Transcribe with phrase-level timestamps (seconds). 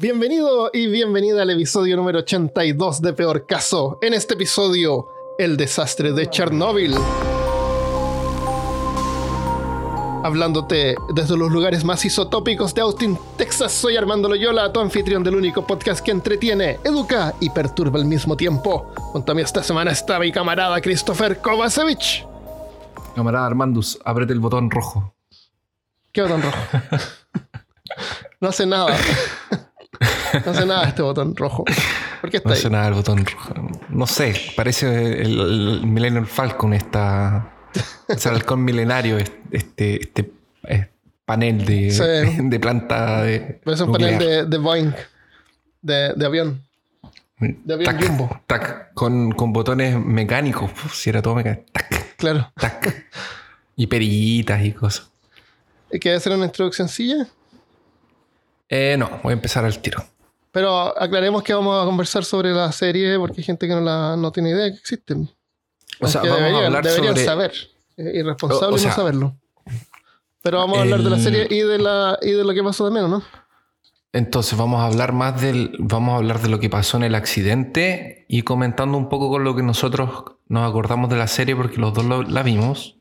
[0.00, 3.98] Bienvenido y bienvenida al episodio número 82 de Peor Caso.
[4.00, 5.08] En este episodio,
[5.38, 6.94] el desastre de Chernóbil.
[10.24, 15.34] Hablándote desde los lugares más isotópicos de Austin, Texas, soy Armando Loyola, tu anfitrión del
[15.34, 18.90] único podcast que entretiene, educa y perturba al mismo tiempo.
[18.96, 22.26] Junto a mí esta semana está mi camarada Christopher Kovacevic.
[23.14, 25.14] Camarada Armandus, apriete el botón rojo.
[26.10, 26.56] ¿Qué botón rojo?
[28.40, 28.96] no hace nada.
[30.46, 31.64] No hace nada este botón rojo.
[32.20, 32.58] ¿Por qué está No ahí?
[32.60, 33.54] hace nada el botón rojo.
[33.88, 37.52] No sé, parece el, el Millennium Falcon, esta.
[38.08, 39.16] Es el halcón milenario,
[39.52, 40.32] este, este
[41.24, 42.36] panel de, Sí.
[42.42, 43.60] de planta de.
[43.64, 44.18] Es un nuclear.
[44.18, 44.92] panel de, de Boeing,
[45.82, 46.64] de, de avión.
[47.38, 48.40] de avión Tac, jumbo.
[48.46, 50.70] tac, con, con botones mecánicos.
[50.72, 51.64] Uf, si era todo mecánico.
[51.72, 52.52] Tac, Claro.
[52.56, 53.06] tac.
[53.76, 55.08] y perillitas y cosas.
[56.00, 57.26] ¿Quieres hacer una introducción sencilla?
[58.68, 60.04] Eh, no, voy a empezar al tiro.
[60.52, 64.16] Pero aclaremos que vamos a conversar sobre la serie porque hay gente que no, la,
[64.16, 65.30] no tiene idea que existen.
[66.00, 67.24] O sea, vamos deberían, a hablar deberían sobre.
[67.24, 67.52] saber.
[67.96, 69.36] Es irresponsable O- o no sea, saberlo.
[70.42, 72.62] Pero vamos a hablar de la el- serie y de, la, y de lo que
[72.62, 73.22] pasó también, ¿o ¿no?
[74.12, 77.14] Entonces vamos a hablar más del, vamos a hablar de lo que pasó en el
[77.14, 81.76] accidente y comentando un poco con lo que nosotros nos acordamos de la serie porque
[81.76, 82.96] los dos lo- la vimos.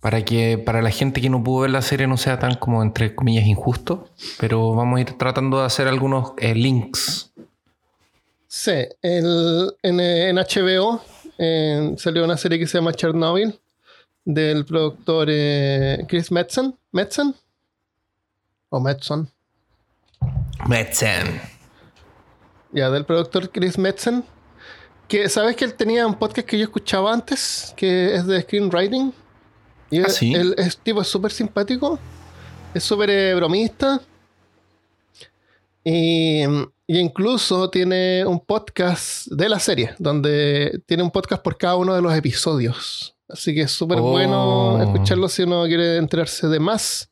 [0.00, 2.82] Para que para la gente que no pudo ver la serie no sea tan como
[2.82, 7.32] entre comillas injusto, pero vamos a ir tratando de hacer algunos eh, links.
[8.46, 8.72] Sí,
[9.02, 11.00] el- en, eh, en HBO
[11.38, 13.58] eh, salió una serie que se llama Chernobyl
[14.24, 16.74] del productor eh, Chris Metzen.
[16.92, 17.34] ¿Metzen?
[18.68, 19.28] ¿O Metzen?
[20.68, 21.40] Metzen.
[22.72, 24.24] Ya, del productor Chris Metzen.
[25.08, 27.72] Que, ¿sabes que él tenía un podcast que yo escuchaba antes?
[27.76, 29.12] Que es de screenwriting.
[29.90, 30.06] Y Ah,
[30.56, 31.98] es tipo es súper simpático.
[32.74, 34.00] Es súper eh, bromista.
[35.84, 36.42] Y,
[36.86, 41.94] y incluso tiene un podcast de la serie, donde tiene un podcast por cada uno
[41.94, 43.14] de los episodios.
[43.28, 44.10] Así que es súper Oh.
[44.10, 47.10] bueno escucharlo si uno quiere enterarse de más.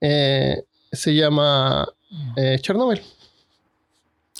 [0.00, 0.62] Eh,
[0.92, 1.88] se llama
[2.36, 3.00] eh, Chernobyl.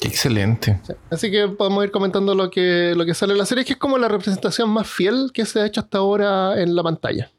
[0.01, 0.81] Qué excelente.
[1.11, 3.79] Así que podemos ir comentando lo que, lo que sale en la serie, que es
[3.79, 7.31] como la representación más fiel que se ha hecho hasta ahora en la pantalla.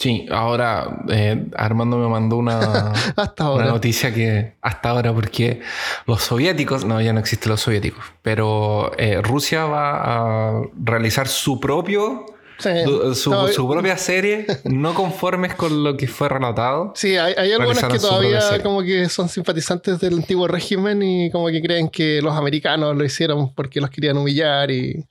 [0.00, 2.58] Sí, ahora eh, Armando me mandó una,
[3.16, 3.66] Hasta Una ahora.
[3.66, 5.60] noticia que hasta ahora, porque
[6.06, 10.00] los soviéticos, no, ya no existen los soviéticos, pero eh, Rusia va
[10.56, 12.24] a realizar su propio,
[12.60, 16.92] Sí, su, No, su propia serie, no conformes con lo que fue relatado.
[16.94, 21.48] sí, hay, hay algunas que todavía como que son simpatizantes del antiguo régimen y como
[21.48, 25.04] que creen que los americanos lo hicieron porque los querían humillar y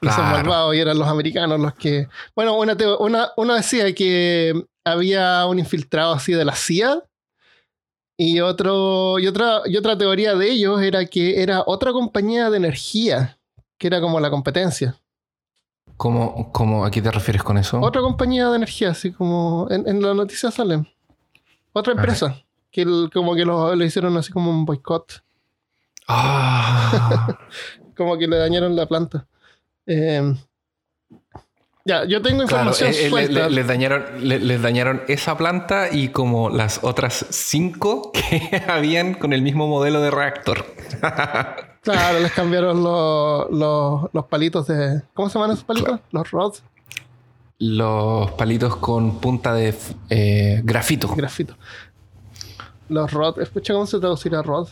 [0.00, 0.22] Claro.
[0.24, 2.08] malvados y eran los americanos los que...
[2.34, 4.52] Bueno, una, una, uno decía que
[4.84, 7.04] había un infiltrado así de la CIA
[8.18, 12.56] y, otro, y, otra, y otra teoría de ellos era que era otra compañía de
[12.56, 13.38] energía,
[13.78, 14.96] que era como la competencia.
[16.02, 17.80] ¿Cómo, cómo, ¿A qué te refieres con eso?
[17.80, 20.88] Otra compañía de energía, así como en, en la noticia salen.
[21.72, 22.42] Otra empresa,
[22.72, 25.22] que el- como que lo, lo hicieron así como un boicot,
[26.08, 27.38] Ah,
[27.96, 29.28] como que le dañaron la planta.
[29.86, 30.34] Eh,
[31.84, 35.86] ya, yo tengo claro, información eh, eh, le- les, dañaron, le- les dañaron esa planta
[35.92, 40.66] y como las otras cinco que habían con el mismo modelo de reactor.
[41.82, 45.02] Claro, les cambiaron los, los, los palitos de...
[45.14, 45.98] ¿Cómo se llaman esos palitos?
[46.12, 46.62] Los rods,
[47.58, 49.74] Los palitos con punta de
[50.08, 51.08] eh, grafito.
[51.14, 51.56] grafito.
[52.88, 54.68] Los rods, escucha cómo se traducirá rod.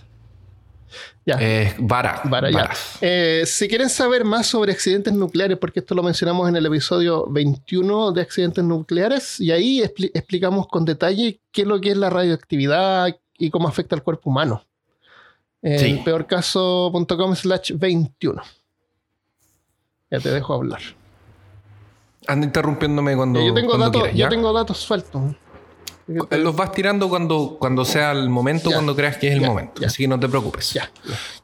[1.25, 1.37] Ya.
[1.41, 2.21] Eh, vara.
[2.25, 2.71] Vara, ya.
[3.01, 7.27] Eh, si quieren saber más sobre accidentes nucleares, porque esto lo mencionamos en el episodio
[7.29, 11.97] 21 de accidentes nucleares, y ahí expli- explicamos con detalle qué es lo que es
[11.97, 14.63] la radioactividad y cómo afecta al cuerpo humano.
[15.63, 16.01] En Sí.
[16.05, 18.43] peorcaso.com slash 21.
[20.11, 20.81] Ya te dejo hablar.
[22.27, 25.23] Anda interrumpiéndome cuando, yo, tengo cuando datos, quieras, yo tengo datos sueltos.
[26.31, 28.77] Eh, Los vas tirando cuando, cuando sea el momento, Ya.
[28.77, 29.81] cuando creas que es el Ya, momento.
[29.81, 29.87] ya.
[29.87, 30.79] Así que no te preocupes.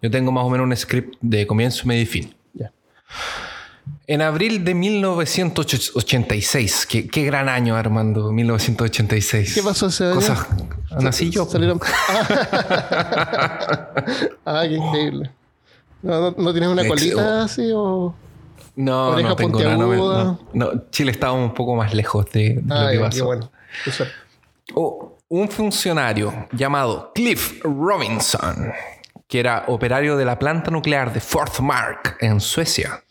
[0.03, 2.35] Yo tengo más o menos un script de comienzo, medio y fin.
[4.09, 9.55] En abril de 1986, qué, qué gran año, Armando, 1986.
[9.55, 10.15] ¿Qué pasó ese año?
[10.15, 10.47] Cosas.
[11.01, 11.45] Nací yo.
[11.45, 11.81] Salieron...
[14.45, 15.31] ah, qué increíble.
[16.03, 18.15] ¿No, no, no tienes una colita así o...?
[18.77, 19.77] No, Oreja no tengo nada.
[19.77, 23.17] no no, Chile estaba un poco más lejos de, de lo Ah, que ya, pasó.
[23.17, 23.51] qué bueno.
[23.91, 24.15] Suerte.
[24.75, 28.73] Oh, un funcionario llamado Cliff Robinson,
[29.29, 33.05] que era operario de la planta nuclear de Forsmark en Suecia,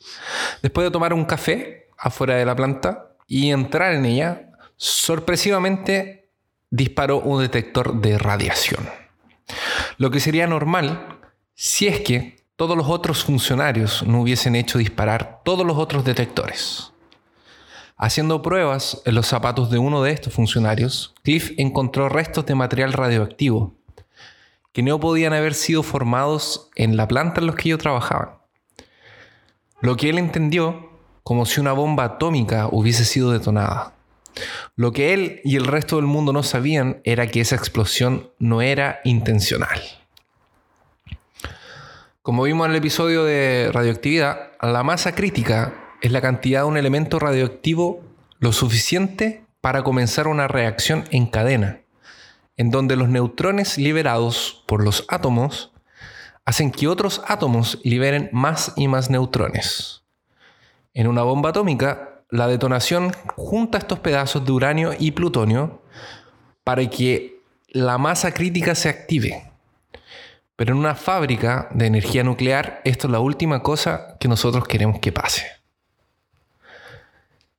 [0.61, 6.29] después de tomar un café afuera de la planta y entrar en ella, sorpresivamente
[6.69, 8.89] disparó un detector de radiación.
[9.97, 11.19] Lo que sería normal
[11.53, 16.91] si es que todos los otros funcionarios no hubiesen hecho disparar todos los otros detectores.
[17.97, 22.91] Haciendo pruebas en los zapatos de uno de estos funcionarios, Cliff encontró restos de material
[22.91, 23.73] radioactivo
[24.75, 28.31] que no podían haber sido formados en la planta en los que ellos trabajaban.
[29.79, 30.89] Lo que él entendió
[31.23, 33.93] como si una bomba atómica hubiese sido detonada.
[34.75, 38.61] Lo que él y el resto del mundo no sabían era que esa explosión no
[38.61, 39.79] era intencional.
[42.21, 46.75] Como vimos en el episodio de radioactividad, la masa crítica es la cantidad de un
[46.75, 48.03] elemento radioactivo
[48.39, 51.79] lo suficiente para comenzar una reacción en cadena,
[52.57, 55.71] en donde los neutrones liberados por los átomos
[56.45, 60.03] hacen que otros átomos liberen más y más neutrones.
[60.93, 65.81] En una bomba atómica, la detonación junta estos pedazos de uranio y plutonio
[66.63, 69.51] para que la masa crítica se active.
[70.55, 74.99] Pero en una fábrica de energía nuclear, esto es la última cosa que nosotros queremos
[74.99, 75.45] que pase.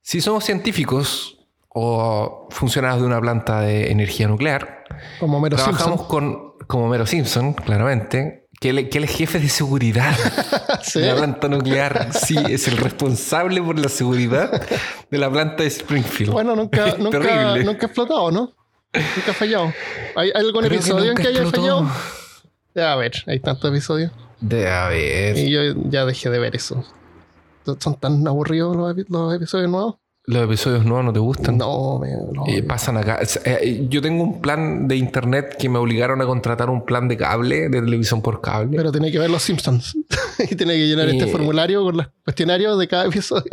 [0.01, 4.76] Si somos científicos o funcionarios de una planta de energía nuclear,
[5.19, 6.07] Como Mero trabajamos Simpson.
[6.07, 10.15] con, como Mero Simpson, claramente, que él, que él es jefe de seguridad
[10.81, 10.99] Sí.
[10.99, 12.09] de la planta nuclear.
[12.13, 14.61] Sí, es el responsable por la seguridad
[15.11, 16.31] de la planta de Springfield.
[16.33, 18.53] Bueno, nunca, nunca, nunca ha explotado, ¿no?
[18.93, 19.73] Nunca ha fallado.
[20.15, 21.85] ¿Hay, hay algún Creo que episodio en que haya explotó.
[22.75, 22.91] fallado?
[22.93, 24.11] A ver, hay tantos episodios.
[24.39, 25.37] De a ver.
[25.37, 26.83] Y yo ya dejé de ver eso.
[27.79, 29.95] ¿Son tan aburridos los, los episodios nuevos?
[30.29, 31.57] ¿Los episodios nuevos no te gustan?
[31.57, 32.43] No, me, no.
[32.47, 33.19] Eh, pasan acá.
[33.45, 37.15] Eh, yo tengo un plan de internet que me obligaron a contratar un plan de
[37.15, 38.75] cable, de televisión por cable.
[38.75, 39.95] Pero tiene que ver los Simpsons.
[40.51, 41.27] y tiene que llenar este Eh.
[41.27, 43.49] formulario con los cuestionarios de cada episodio.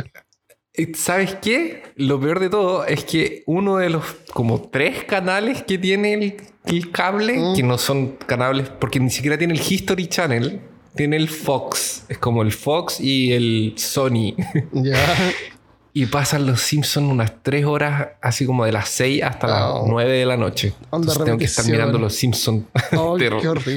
[0.97, 1.85] ¿Sabes qué?
[1.95, 6.37] Lo peor de todo es que uno de los como tres canales que tiene el,
[6.65, 7.55] el cable, Mm.
[7.55, 10.61] que no son canales, porque ni siquiera tiene el History Channel,
[10.97, 12.05] tiene el Fox.
[12.09, 14.35] Es como el Fox y el Sony.
[14.73, 14.97] ya.
[15.97, 19.75] y pasan los Simpsons unas tres horas, así como de las 6 hasta las.
[19.87, 20.75] 9 de la noche.
[20.87, 22.65] Entonces tengo que estar mirando los Simpsons.
[22.97, 23.17] Oh.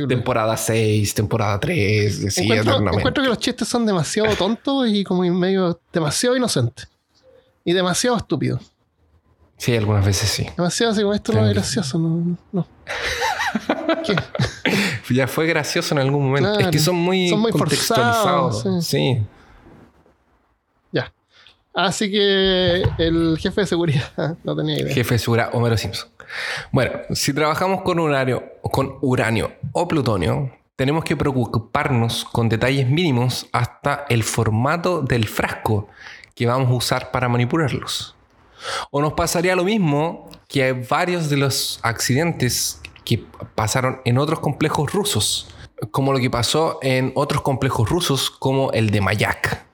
[0.08, 5.22] Temporada 6, temporada 3, así encuentro, encuentro que los chistes son demasiado tontos y como
[5.34, 6.88] medio demasiado inocentes.
[7.64, 8.62] Y demasiado estúpidos.
[9.58, 10.48] Sí, algunas veces sí.
[10.56, 12.00] Demasiado así como esto no es gracioso.
[12.52, 12.68] No.
[15.10, 16.50] Ya fue gracioso en algún momento.
[16.50, 16.66] Claro.
[16.66, 18.62] Es que son muy, Son muy contextualizados.
[18.62, 19.20] forzados, sí.
[21.78, 24.96] Así que el jefe de seguridad no tenía idea.
[24.96, 26.10] Jefe de seguridad Homero Simpson.
[26.72, 28.44] Bueno, si trabajamos con uranio,
[29.74, 35.88] o plutonio, tenemos que preocuparnos con detalles mínimos hasta el formato del frasco
[36.34, 38.16] que vamos a usar para manipularlos.
[38.90, 43.24] O nos pasaría lo mismo que varios de los accidentes que
[43.54, 45.48] pasaron en otros complejos rusos,
[45.92, 49.67] como lo que pasó en otros complejos rusos como el de Mayak.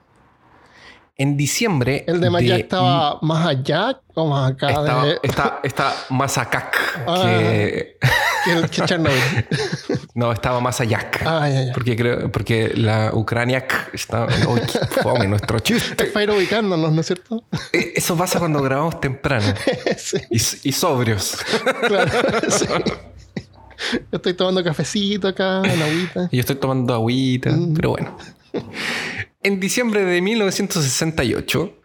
[1.16, 5.94] En diciembre ¿El de Maya estaba más allá o más acá estaba, de, está, está
[6.10, 6.72] más acá
[7.08, 7.22] Ah.
[7.24, 7.98] que...
[8.46, 9.20] que, el- que Chernobyl?
[10.16, 11.10] No, estaba más allá.
[11.26, 11.74] Ah, ya, ya.
[11.74, 14.28] Porque creo, porque la Ucrania está...
[14.28, 16.04] Qué fome nuestro chiste.
[16.06, 17.44] Es para ir ubicándonos, ¿no es cierto?
[17.72, 19.54] Eh, Eso pasa cuando grabamos temprano.
[19.98, 20.36] sí, Y,
[20.70, 21.38] y sobrios.
[21.88, 22.12] claro.
[22.50, 22.66] sí.
[23.92, 26.28] Yo estoy tomando cafecito acá, una agüita.
[26.32, 28.16] Y yo estoy tomando agüita, pero bueno.
[29.44, 31.80] En diciembre de 1968,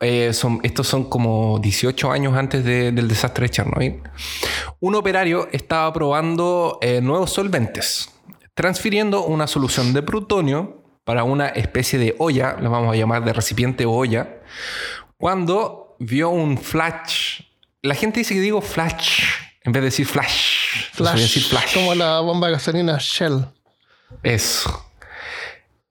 [0.00, 4.00] eh, son, estos son como 18 años antes de- del desastre de Chernobyl,
[4.80, 8.10] un operario estaba probando eh, nuevos solventes,
[8.54, 13.32] transfiriendo una solución de plutonio para una especie de olla, la vamos a llamar de
[13.32, 14.40] recipiente o olla,
[15.18, 17.42] cuando vio un flash.
[17.82, 19.20] La gente dice que digo flash
[19.62, 20.90] en vez de decir flash.
[20.92, 21.74] Flash, decir flash.
[21.74, 23.46] como la bomba de gasolina Shell.
[24.22, 24.90] Eso.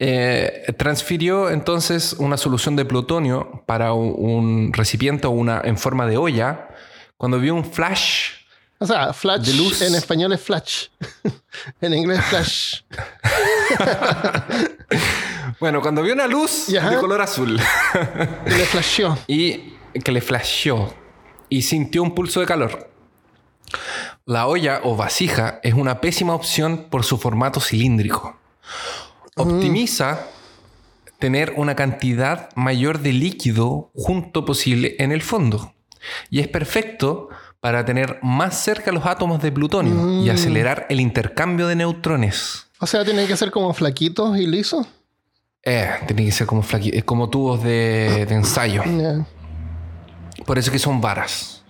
[0.05, 6.05] Eh, transfirió entonces una solución de plutonio para un, un recipiente o una en forma
[6.05, 6.67] de olla.
[7.15, 8.31] Cuando vio un flash,
[8.79, 9.81] O sea, flash De luz.
[9.81, 10.88] en español es flash.
[11.81, 12.81] en inglés flash.
[15.62, 17.55] bueno, cuando vio una luz de color azul
[18.45, 19.17] le flasheó.
[19.27, 20.93] y que le flasheó
[21.48, 22.89] y sintió un pulso de calor.
[24.25, 28.38] La olla o vasija es una pésima opción por su formato cilíndrico.
[29.35, 30.27] Optimiza
[31.19, 35.73] tener una cantidad mayor de líquido junto posible en el fondo.
[36.29, 37.29] Y es perfecto
[37.61, 42.67] para tener más cerca los átomos de plutonio y acelerar el intercambio de neutrones.
[42.79, 44.85] O sea, tienen que ser como flaquitos y lisos.
[45.63, 48.83] Eh, tiene que ser como, flaqui- eh, como tubos de, de ensayo.
[50.45, 51.63] Por eso que son varas.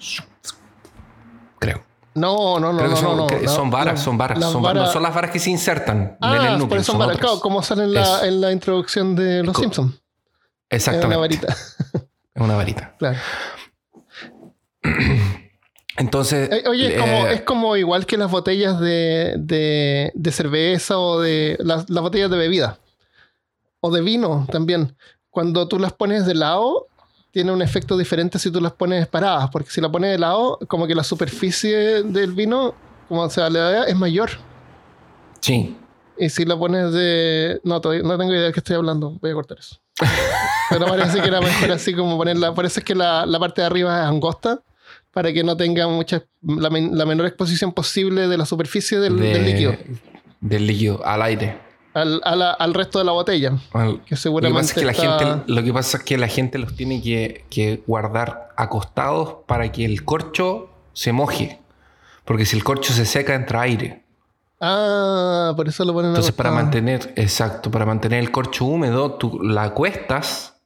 [1.59, 1.83] Creo.
[2.15, 3.27] No, no, no, Creo que son, no, no.
[3.27, 4.39] que son varas, la- son varas.
[4.51, 4.83] son varas.
[4.83, 6.83] No son las varas que se insertan en el Ah, núcleo.
[6.83, 9.93] son son varas, claro, como sale en la, en la introducción de Los Co- Simpsons.
[10.69, 11.07] Es Exactamente.
[11.07, 11.47] una varita,
[12.35, 12.95] Es una varita.
[12.97, 13.17] claro.
[15.97, 16.49] Entonces.
[16.51, 20.97] Eh, Oye, es como, eh, es como igual que las botellas de, de, de cerveza
[20.97, 22.79] o de las, las botellas de bebida.
[23.79, 24.95] O de vino también.
[25.29, 26.87] Cuando tú las pones de lado,
[27.33, 29.49] tiene un efecto diferente si tú las pones paradas.
[29.51, 32.75] Porque si la pones de lado, como que la superficie del vino,
[33.09, 34.29] como se le da, es mayor.
[35.41, 35.75] Sí.
[36.17, 37.59] Y si la pones de.
[37.63, 39.17] No, todavía no tengo idea de qué estoy hablando.
[39.19, 39.77] Voy a cortar eso.
[40.69, 42.53] Pero parece que era mejor así como ponerla.
[42.53, 44.61] Parece que la, la parte de arriba es angosta
[45.11, 46.23] para que no tenga mucha.
[46.43, 49.75] La, men- la menor exposición posible de la superficie del, de- del líquido
[50.39, 51.57] Del líquido, al aire.
[51.93, 53.53] Al, a la- al resto de la botella.
[53.73, 56.27] Al- Que Lo que, pasa es que la gente, lo que pasa es que la
[56.27, 61.59] gente los tiene que, que guardar acostados para que el corcho se moje.
[62.25, 64.03] Porque si el corcho se seca, entra aire.
[64.61, 66.65] Ah, por eso lo ponen Entonces, para acostado.
[66.65, 70.61] mantener, exacto, para mantener el corcho húmedo, tú la acuestas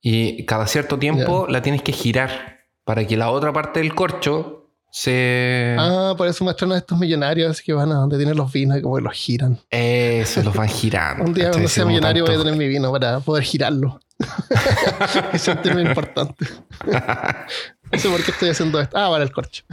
[0.00, 4.63] y cada cierto tiempo la tienes que girar para que la otra parte del corcho
[4.96, 5.74] se.
[5.76, 8.80] Ah, por eso muestran a estos millonarios que van a donde tienen los vinos y
[8.82, 9.58] como que los giran.
[9.68, 11.24] Eso, los van girando.
[11.26, 13.98] Un día cuando sea millonario voy a tener mi vino para poder girarlo.
[15.32, 16.46] y sentirme importante.
[16.86, 18.96] No sé por qué estoy haciendo esto.
[18.96, 19.64] Ah, para el corcho.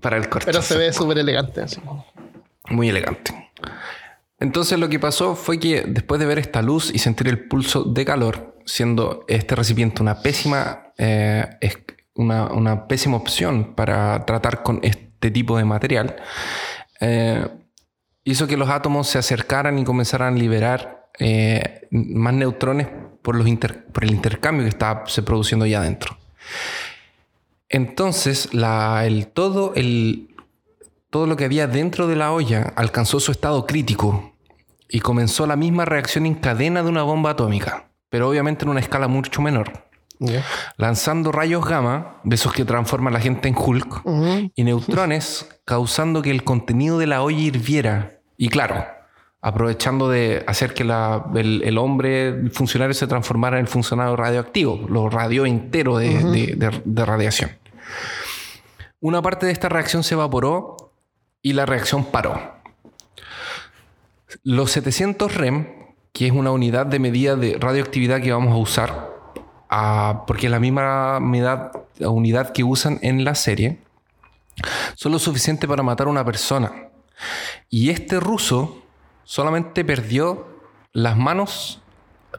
[0.00, 0.46] Para el corcho.
[0.46, 1.62] Pero se ve súper elegante.
[1.62, 1.80] Así.
[2.70, 3.50] Muy elegante.
[4.38, 7.82] Entonces lo que pasó fue que después de ver esta luz y sentir el pulso
[7.82, 11.78] de calor, siendo este recipiente una pésima, eh, es-
[12.18, 16.16] una, pésima opción para tratar con este tipo de material,
[17.00, 17.48] eh,
[18.24, 22.88] hizo que los átomos se acercaran y comenzaran a liberar eh, más neutrones
[23.22, 26.18] por, los inter- por el intercambio que estaba se produciendo allá adentro.
[27.68, 30.34] Entonces, el, todo, el,
[31.10, 34.34] todo lo que había dentro de la olla alcanzó su estado crítico
[34.88, 38.80] y comenzó la misma reacción en cadena de una bomba atómica, pero obviamente en una
[38.80, 39.87] escala mucho menor,
[40.76, 44.02] Lanzando rayos gamma, de esos que transforman a la gente en Hulk,
[44.54, 48.18] y neutrones, causando que el contenido de la olla hirviera.
[48.36, 48.84] Y claro,
[49.40, 54.16] aprovechando de hacer que la- el, el hombre, el funcionario, se transformara en el funcionario
[54.16, 57.50] radioactivo, lo radio entero de, de- de- de radiación.
[59.00, 60.92] Una parte de esta reacción se evaporó
[61.42, 62.40] y la reacción paró.
[64.42, 65.68] Los 700 REM,
[66.12, 69.08] que es una unidad de medida de radioactividad que vamos a usar,
[69.70, 73.78] ah, porque la misma unidad, unidad que usan en la serie,
[74.94, 76.88] son lo suficiente para matar a una persona.
[77.68, 78.82] Y este ruso
[79.24, 80.46] solamente perdió
[80.92, 81.80] las manos,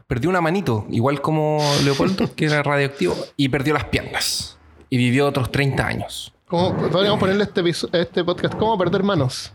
[0.06, 4.58] perdió una manito, igual como Leopoldo, que era radioactivo, y perdió las piernas.
[4.88, 6.34] Y vivió otros 30 años.
[6.48, 9.52] ¿Cómo- podríamos ponerle este, este podcast ¿Cómo perder manos?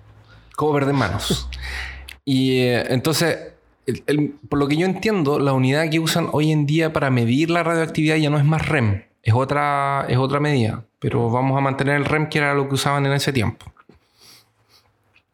[0.56, 1.50] ¿Cómo perder manos?
[2.26, 3.38] y eh, entonces,
[4.50, 7.64] por lo que yo entiendo, la unidad que usan hoy en día para medir la
[7.64, 10.84] radioactividad ya no es más REM, es otra, es otra medida.
[11.00, 13.66] Pero vamos a mantener el REM que era lo que usaban en ese tiempo.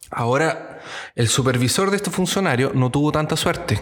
[0.10, 0.82] Ahora,
[1.16, 3.82] el supervisor de este funcionario no tuvo tanta suerte,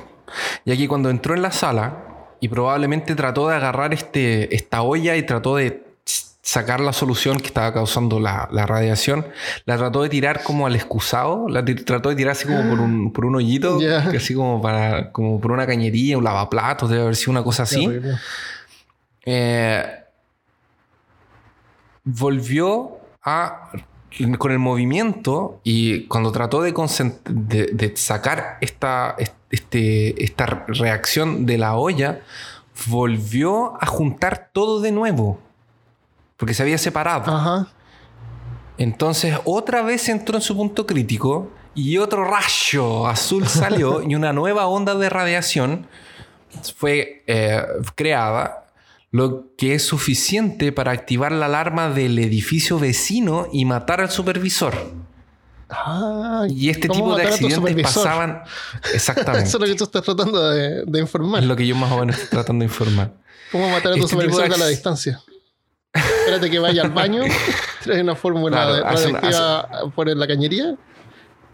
[0.66, 2.06] ya que cuando entró en la sala
[2.40, 5.89] y probablemente trató de agarrar este, esta olla y trató de
[6.42, 9.28] sacar la solución que estaba causando la, la radiación,
[9.66, 13.12] la trató de tirar como al excusado, la trató de tirar así como por un,
[13.14, 13.80] por un hoyito,
[14.18, 17.86] así como, para, como por una cañería, un lavaplatos, debe haber sido una cosa así.
[19.26, 19.86] Eh,
[22.04, 23.72] volvió a
[24.40, 26.64] con el movimiento y cuando trató
[27.26, 29.16] de- de sacar esta,
[29.52, 32.22] este, esta reacción de la olla,
[32.88, 35.40] volvió a juntar todo de nuevo.
[36.40, 37.32] Porque se había separado.
[37.32, 37.68] Ajá.
[38.80, 44.34] Entonces otra vez entró en su punto crítico y otro rayo azul salió y una
[44.34, 45.86] nueva onda de radiación
[46.76, 47.62] fue eh,
[47.96, 48.66] creada,
[49.12, 54.74] lo que es suficiente para activar la alarma del edificio vecino y matar al supervisor.
[55.70, 58.42] Ah, Y este ¿cómo tipo de accidentes pasaban
[58.94, 59.48] exactamente.
[59.48, 61.44] Eso es lo que tú estás tratando de, de informar.
[61.44, 63.14] es lo que yo más o menos estoy tratando de informar.
[63.52, 65.22] ¿Cómo matar a tu Este de supervisor a la distancia?
[66.30, 67.24] Espérate que vaya al baño,
[67.84, 70.76] trae una fórmula Claro, radioactiva por la cañería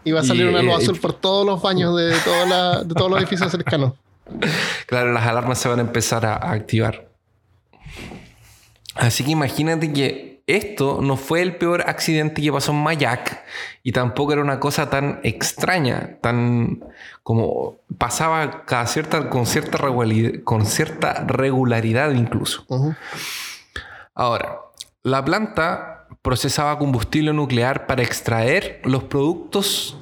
[0.04, 2.46] y va a Y, salir una luz azul y- por todos los baños de, toda
[2.46, 3.94] la- de todos los edificios cercanos.
[4.86, 7.08] Claro, las alarmas se van a empezar a, a activar.
[8.94, 13.44] Así que imagínate que esto no fue el peor accidente que pasó en Mayak
[13.82, 16.84] y tampoco era una cosa tan extraña, tan
[17.22, 19.78] como pasaba cada cierta, con, cierta
[20.44, 22.64] con cierta regularidad incluso.
[24.14, 24.60] Ahora,
[25.06, 29.96] la planta procesaba combustible nuclear para extraer los productos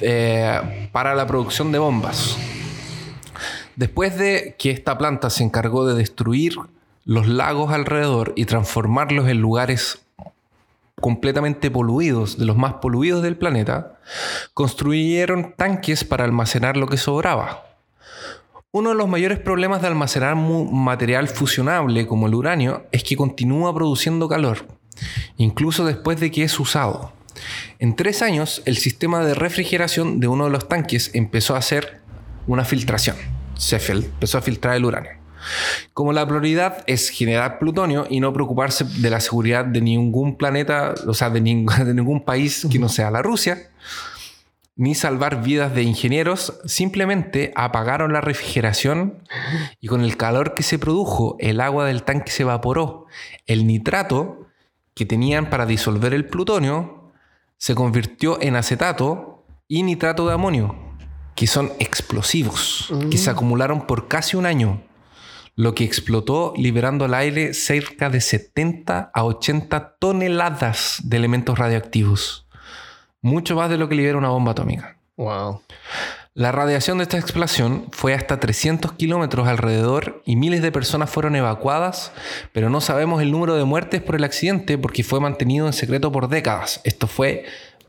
[0.00, 2.36] eh, para la producción de bombas.
[3.76, 6.54] Después de que esta planta se encargó de destruir
[7.06, 10.04] los lagos alrededor y transformarlos en lugares
[11.00, 13.98] completamente poluidos, de los más poluidos del planeta,
[14.52, 17.73] construyeron tanques para almacenar lo que sobraba.
[18.74, 23.72] Uno de los mayores problemas de almacenar material fusionable como el uranio es que continúa
[23.72, 24.66] produciendo calor,
[25.36, 27.12] incluso después de que es usado.
[27.78, 32.00] En tres años, el sistema de refrigeración de uno de los tanques empezó a hacer
[32.48, 33.14] una filtración.
[33.56, 35.12] Se empezó a filtrar el uranio.
[35.92, 40.96] Como la prioridad es generar plutonio y no preocuparse de la seguridad de ningún planeta,
[41.06, 43.70] o sea, de, de ningún país que no sea la Rusia,
[44.76, 49.22] ni salvar vidas de ingenieros, simplemente apagaron la refrigeración
[49.80, 53.06] y con el calor que se produjo, el agua del tanque se evaporó.
[53.46, 54.48] El nitrato
[54.94, 57.12] que tenían para disolver el plutonio
[57.56, 60.76] se convirtió en acetato y nitrato de amonio,
[61.34, 63.34] que son explosivos, que se mm.
[63.34, 64.82] acumularon por casi un año,
[65.56, 72.43] lo que explotó liberando al aire cerca de 70 a 80 toneladas de elementos radioactivos,
[73.24, 74.96] mucho más de lo que libera una bomba atómica.
[75.16, 75.62] Wow.
[76.34, 81.36] La radiación de esta explosión fue hasta 300 kilómetros alrededor y miles de personas fueron
[81.36, 82.12] evacuadas,
[82.52, 86.12] pero no sabemos el número de muertes por el accidente porque fue mantenido en secreto
[86.12, 86.80] por décadas.
[86.84, 87.44] Esto fue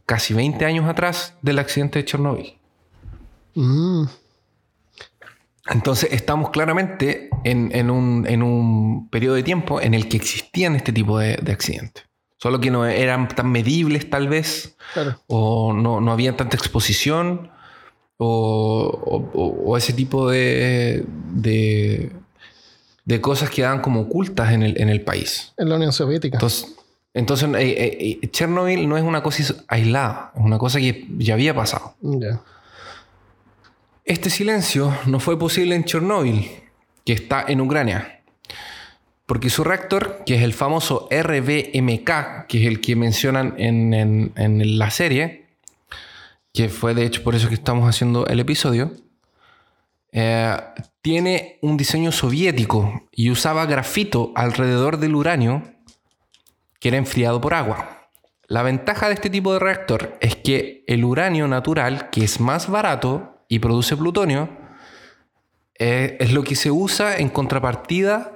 [0.05, 2.57] casi 20 años atrás del accidente de Chernobyl.
[3.55, 4.05] Mm.
[5.71, 11.33] Entonces estamos claramente en, un, periodo de tiempo en el que existían este tipo de,
[11.51, 12.05] accidentes.
[12.45, 14.77] Solo que no eran tan medibles tal vez,
[15.25, 17.49] o no, no había tanta exposición,
[18.17, 22.11] o, ese tipo de, de,
[23.19, 25.53] cosas que quedaban como ocultas en el, en el país.
[25.57, 26.35] En la Unión Soviética.
[26.35, 26.75] Entonces,
[27.15, 31.55] entonces eh, eh, Chernobyl no es una cosa aislada, es una cosa que ya había
[31.55, 31.95] pasado.
[34.03, 36.47] Este silencio no fue posible en Chernobyl,
[37.03, 38.14] que está en Ucrania,
[39.25, 44.33] porque su reactor, que es el famoso RBMK, que es el que mencionan en, en,
[44.35, 45.47] en la serie,
[46.53, 48.91] que fue de hecho por eso que estamos haciendo el episodio,
[50.11, 50.57] eh,
[51.01, 55.61] tiene un diseño soviético y usaba grafito alrededor del uranio
[56.79, 58.07] que era enfriado por agua.
[58.47, 62.69] La ventaja de este tipo de reactor es que el uranio natural, que es más
[62.69, 64.49] barato y produce plutonio,
[65.77, 68.34] eh, es lo que se usa en contrapartida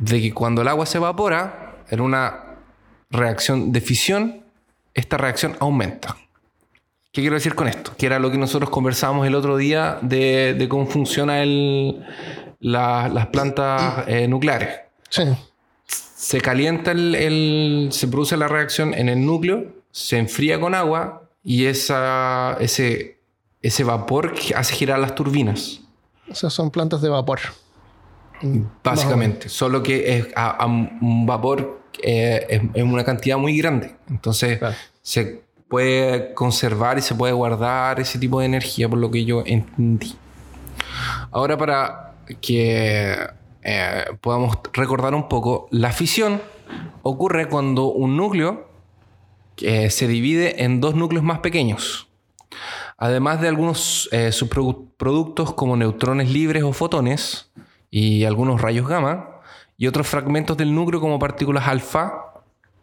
[0.00, 2.44] de que cuando el agua se evapora, en una
[3.10, 4.44] reacción de fisión,
[4.94, 6.16] esta reacción aumenta.
[7.12, 7.92] ¿Qué quiero decir con esto?
[7.96, 11.42] Que era lo que nosotros conversábamos el otro día de, cómo funciona
[12.60, 14.80] las plantas eh, nucleares.
[15.08, 15.22] Sí.
[15.86, 21.66] Se calienta el, se produce la reacción en el núcleo, se enfría con agua y
[21.66, 23.20] esa, ese,
[23.62, 25.80] ese vapor hace girar las turbinas.
[26.30, 27.40] O sea, son plantas de vapor.
[28.84, 33.96] Básicamente, solo que es a, un vapor eh, es, una cantidad muy grande.
[34.08, 34.60] Entonces,
[35.02, 39.42] se puede conservar y se puede guardar ese tipo de energía, por lo que yo
[39.44, 40.14] entendí.
[41.30, 43.16] Ahora, para que
[43.62, 46.40] eh, podamos recordar un poco, la fisión
[47.02, 48.68] ocurre cuando un núcleo
[49.58, 52.08] eh, se divide en dos núcleos más pequeños.
[52.96, 57.50] Además de algunos eh, subproductos como neutrones libres o fotones
[57.90, 59.40] y algunos rayos gamma,
[59.76, 62.28] y otros fragmentos del núcleo como partículas alfa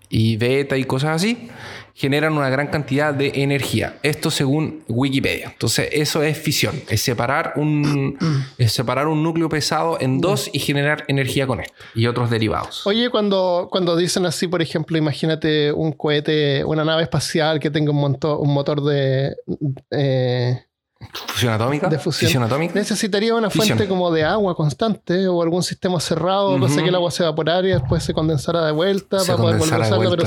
[0.10, 1.50] y beta y cosas así,
[1.94, 3.98] generan una gran cantidad de energía.
[4.04, 5.48] Esto según Wikipedia.
[5.52, 8.18] Entonces, eso es fisión, es separar un,
[8.68, 12.86] separar un núcleo pesado en dos y generar energía con esto y otros derivados.
[12.86, 17.92] Oye, cuando, cuando dicen así, por ejemplo, imagínate un cohete, una nave espacial que tenga
[17.92, 19.36] un, un motor de...
[19.92, 20.62] Eh,
[21.28, 21.88] ¿Fusión atómica?
[21.90, 22.44] De fusión.
[22.44, 22.74] atómica.
[22.74, 27.12] Necesitaría una fuente como de agua constante o algún sistema cerrado, uh que el agua
[27.12, 30.24] se evaporara y después se condensara de vuelta para poder volver a pero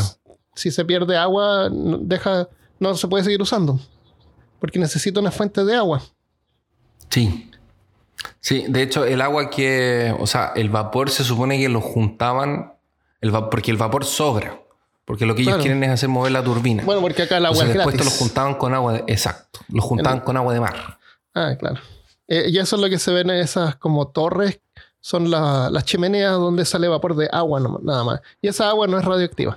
[0.54, 2.48] si se pierde agua, deja,
[2.80, 3.78] no se puede seguir usando.
[4.58, 6.02] Porque necesita una fuente de agua.
[7.10, 7.50] Sí.
[8.40, 10.14] Sí, de hecho, el agua que.
[10.18, 12.74] O sea, el vapor se supone que lo juntaban.
[13.20, 14.60] El porque el vapor sobra.
[15.08, 16.84] Porque lo que ellos quieren es hacer mover la turbina.
[16.84, 19.60] Bueno, porque acá el agua es después lo juntaban con agua de, exacto.
[19.70, 20.98] Lo juntaban con agua de mar.
[21.34, 21.80] Ah, claro.
[22.26, 24.60] Eh, y eso es lo que se ven en esas como torres.
[25.00, 28.20] Son las chimeneas donde sale vapor de agua nada más.
[28.42, 29.56] Y esa agua no es radioactiva.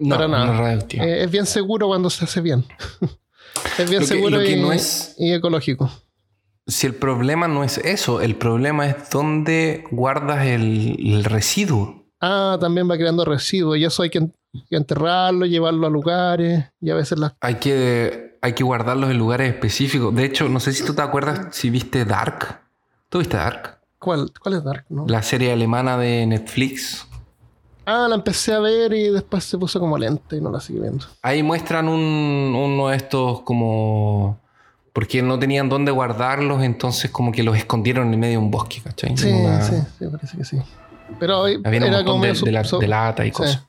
[0.00, 0.76] No, Para nada.
[0.90, 2.64] Eh, es bien seguro cuando se hace bien.
[3.78, 5.88] es bien seguro y, ecológico.
[6.66, 12.05] Si el problema no es eso, el problema es dónde guardas el, residuo.
[12.28, 14.34] Ah, también va creando residuos y eso hay que, en-
[14.68, 17.34] que enterrarlo, llevarlo a lugares y a veces las...
[17.40, 20.14] Hay que, hay que guardarlos en lugares específicos.
[20.14, 22.60] De hecho, no sé si tú te acuerdas si viste Dark.
[23.08, 23.78] ¿Tú viste Dark?
[23.98, 24.84] ¿Cuál, cuál es Dark?
[24.88, 25.06] No?
[25.06, 27.06] La serie alemana de Netflix.
[27.84, 30.80] Ah, la empecé a ver y después se puso como lenta y no la seguí
[30.80, 31.06] viendo.
[31.22, 34.40] Ahí muestran un- uno de estos como...
[34.92, 38.80] Porque no tenían dónde guardarlos, entonces como que los escondieron en medio de un bosque,
[38.82, 39.14] ¿cachai?
[39.16, 40.58] Sí, Una- sí, sí, parece que sí.
[41.18, 43.32] Pero hoy Había un montón como de, medio de la- sub- de lata y sí.
[43.32, 43.66] cosas.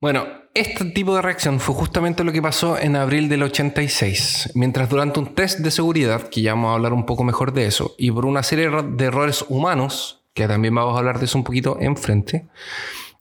[0.00, 4.88] Bueno, este tipo de reacción fue justamente lo que pasó en abril del 86, mientras
[4.88, 7.94] durante un test de seguridad, que ya vamos a hablar un poco mejor de eso,
[7.98, 11.44] y por una serie de errores humanos, que también vamos a hablar de eso un
[11.44, 12.46] poquito enfrente,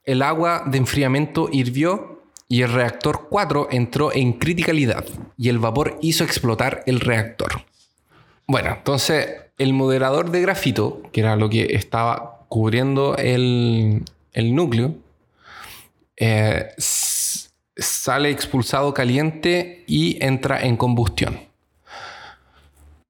[0.06, 5.06] el agua de enfriamiento hirvió y el reactor 4 entró en criticalidad
[5.38, 7.62] y el vapor hizo explotar el reactor.
[8.48, 9.30] Bueno, entonces
[9.62, 14.96] el moderador de grafito, que era lo que estaba cubriendo el, el núcleo,
[16.18, 21.40] eh, sale expulsado caliente y entra en combustión.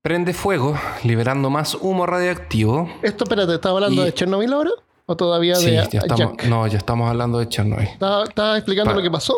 [0.01, 2.89] Prende fuego, liberando más humo radioactivo.
[3.03, 4.71] Esto, espérate, ¿estaba hablando Y- de Chernobyl ahora?
[5.05, 6.45] ¿O todavía Sí, de ya estamos, Jack?
[6.45, 7.87] no, ya estamos hablando de Chernobyl.
[7.87, 9.35] ¿Estaba, estaba explicando Pa- lo que pasó?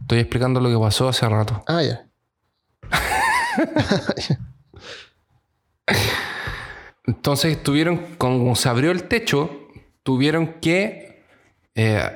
[0.00, 1.62] Estoy explicando lo que pasó hace rato.
[1.66, 2.06] Ah, ya.
[7.04, 9.68] Entonces tuvieron, como se abrió el techo,
[10.02, 11.24] tuvieron que,
[11.74, 12.10] eh,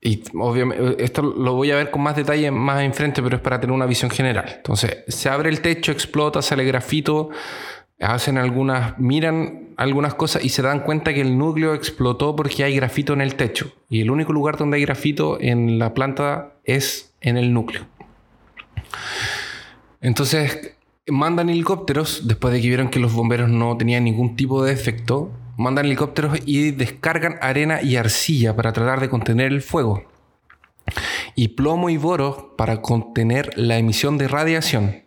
[0.00, 3.60] y obviamente esto lo voy a ver con más detalle más enfrente, pero es para
[3.60, 4.52] tener una visión general.
[4.56, 7.30] Entonces se abre el techo, explota, sale grafito,
[7.98, 12.76] hacen algunas, miran algunas cosas y se dan cuenta que el núcleo explotó porque hay
[12.76, 13.72] grafito en el techo.
[13.88, 17.86] Y el único lugar donde hay grafito en la planta es en el núcleo.
[20.00, 20.75] Entonces
[21.08, 25.30] mandan helicópteros, después de que vieron que los bomberos no tenían ningún tipo de efecto,
[25.56, 30.04] mandan helicópteros y descargan arena y arcilla para tratar de contener el fuego.
[31.34, 35.02] Y plomo y boro para contener la emisión de radiación.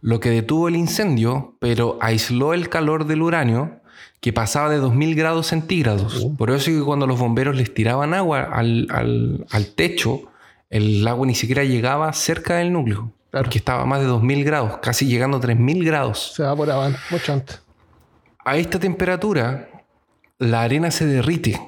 [0.00, 3.80] Lo que detuvo el incendio, pero aisló el calor del uranio
[4.20, 6.26] que pasaba de 2000 grados centígrados.
[6.36, 10.22] Por eso es que cuando los bomberos les tiraban agua al, al- al techo,
[10.68, 13.12] el agua ni siquiera llegaba cerca del núcleo.
[13.30, 13.44] Claro.
[13.44, 16.32] Porque estaba a más de 2000 grados, casi llegando a 3000 grados.
[16.34, 17.62] Se evaporaban mucho antes.
[18.44, 19.68] A esta temperatura,
[20.38, 21.60] la arena se derrite.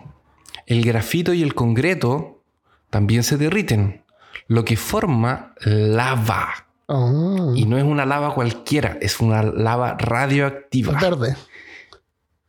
[0.67, 2.43] El grafito y el concreto
[2.91, 4.03] también se derriten,
[4.49, 6.67] lo que forma lava.
[6.89, 10.99] Ah, Y no es una lava cualquiera, es una lava radioactiva.
[10.99, 11.37] verde.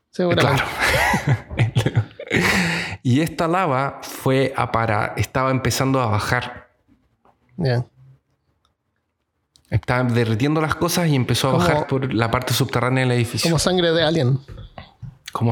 [0.09, 0.63] Seguramente.
[0.63, 2.03] Claro.
[3.03, 6.69] y esta lava fue a para, estaba empezando a bajar.
[7.57, 7.85] Ya.
[9.73, 13.49] Estaba derritiendo las cosas y empezó a Como- bajar por la parte subterránea del edificio.
[13.49, 14.39] Como Como, sangre de Alien.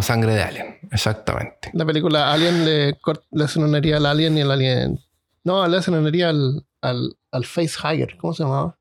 [0.03, 1.71] sangre de alien, exactamente.
[1.73, 2.97] La película Alien le,
[3.31, 4.99] le hacen una herida al Alien y el Alien.
[5.43, 8.15] No, le hacen una herida al, al, al Facehugger.
[8.17, 8.77] ¿Cómo se llamaba?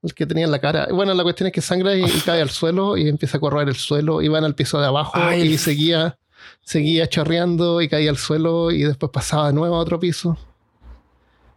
[0.00, 0.86] El que tenía en la cara.
[0.92, 3.68] Bueno, la cuestión es que sangra y, y cae al suelo y empieza a correr
[3.68, 6.18] el suelo y van al piso de abajo Ay, y seguía,
[6.60, 10.38] seguía chorreando y caía al suelo y después pasaba de nuevo a otro piso.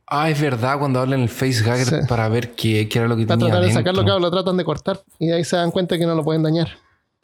[0.08, 1.96] Ah, es verdad, cuando hablan el facehugger Sí.
[2.08, 3.80] para ver qué, qué era lo que Para tenía tratar de adentro.
[3.82, 6.44] sacarlo, claro, lo tratan de cortar y ahí se dan cuenta que no lo pueden
[6.44, 6.70] dañar.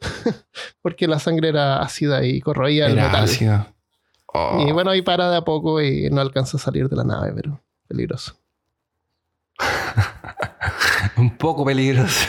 [0.82, 3.24] Porque la sangre era ácida y corroía el Era metal.
[3.24, 3.72] ácida.
[4.34, 4.64] Oh.
[4.66, 7.32] Y bueno, ahí para de a poco y no alcanza a salir de la nave,
[7.36, 8.34] pero peligroso.
[11.16, 12.26] Un poco peligroso.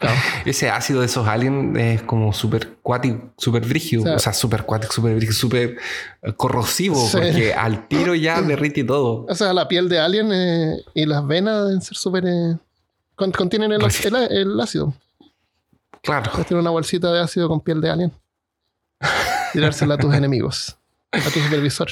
[0.00, 0.16] Claro.
[0.46, 4.02] Ese ácido de esos aliens es como súper cuático, súper brígido.
[4.02, 5.76] O sea- O sea, súper cuático, súper brígido, súper
[6.22, 6.96] eh, corrosivo.
[6.96, 7.18] Sí.
[7.18, 9.26] Porque al tiro ya derrite todo.
[9.28, 12.24] O sea, la piel de alien eh, y las venas deben ser súper...
[12.26, 12.56] eh,
[13.14, 14.94] con- contienen el, Resist- el- el ácido.
[16.02, 16.30] Claro.
[16.32, 18.12] Puedes tener una bolsita de ácido con piel de alien.
[19.52, 20.76] Tirársela a tus enemigos.
[21.12, 21.88] A tu supervisor.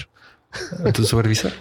[0.95, 1.53] tu supervisor.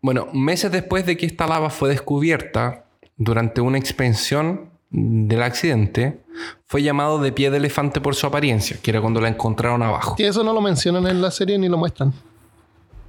[0.00, 2.84] Bueno, meses después de que esta lava fue descubierta
[3.16, 6.20] durante una inspección del accidente,
[6.66, 10.14] fue llamado de pie de elefante por su apariencia, que era cuando la encontraron abajo.
[10.16, 12.12] Que eso no lo mencionan en la serie ni lo muestran.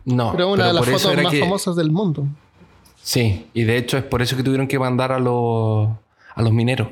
[0.06, 2.26] No, Pero es una de las por fotos más que- famosas del mundo.
[3.02, 5.90] Sí, y de hecho es por eso que tuvieron que mandar a los,
[6.36, 6.88] a los mineros.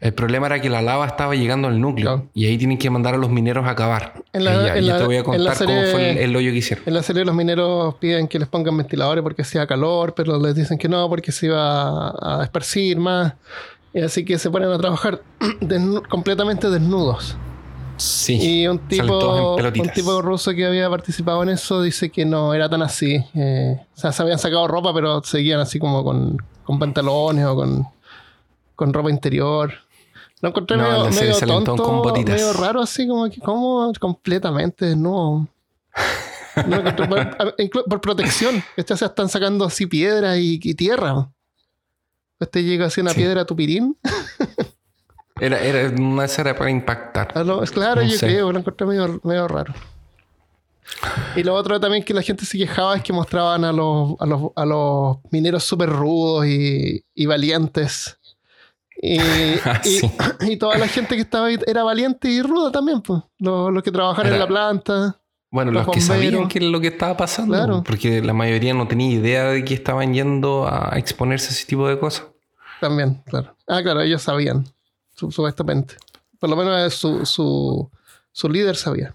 [0.00, 2.28] El problema era que la lava estaba llegando al núcleo Claro.
[2.32, 4.14] y ahí tienen que mandar a los mineros a cavar.
[4.32, 6.18] En la- Y ya, en ya la- te voy a contar cómo serie- fue el,
[6.18, 6.84] el hoyo que hicieron.
[6.86, 10.54] En la serie los mineros piden que les pongan ventiladores porque hacía calor, pero les
[10.54, 13.34] dicen que no porque se iba a esparcir más.
[13.92, 15.20] Y así que se ponen a trabajar
[15.60, 17.36] desnu- completamente desnudos.
[17.98, 18.38] Sí.
[18.62, 22.66] Y un tipo, un tipo ruso que había participado en eso dice que no era
[22.70, 23.22] tan así.
[23.34, 27.54] Eh, o sea, se habían sacado ropa, pero seguían así como con, con pantalones o
[27.54, 27.84] con,
[28.74, 29.74] con ropa interior.
[30.40, 34.86] Lo encontré No, en medio, medio tonto, con medio raro, así como que como completamente
[34.86, 35.46] desnudo.
[36.66, 36.82] No,
[37.86, 38.62] por, protección.
[38.76, 41.30] Estas se están sacando así piedras y, y tierra.
[42.40, 43.18] Este llega así una Sí.
[43.20, 43.96] piedra tupirín.
[45.40, 47.32] Era, era una serie para impactar.
[47.34, 48.26] Ah, no, claro, No yo sé.
[48.26, 49.72] creo, lo encontré medio, medio raro.
[51.34, 54.26] Y lo otro también que la gente se quejaba es que mostraban a los, a
[54.26, 58.18] los, a los mineros súper rudos y, y valientes.
[59.02, 59.18] Y,
[59.64, 59.80] Ah,
[60.46, 63.22] y- toda la gente que estaba ahí era valiente y ruda también, pues.
[63.38, 65.16] Los, los que trabajaban en la planta.
[65.50, 67.82] Bueno, Los los, que sabían qué es lo que estaba pasando, Claro.
[67.84, 71.88] porque la mayoría no tenía idea de que estaban yendo a exponerse a ese tipo
[71.88, 72.26] de cosas.
[72.80, 73.56] También, claro.
[73.66, 74.64] Ah, claro, ellos sabían,
[75.16, 75.96] su- supuestamente.
[76.38, 77.90] Por lo menos su, su,
[78.32, 79.12] su líder sabía.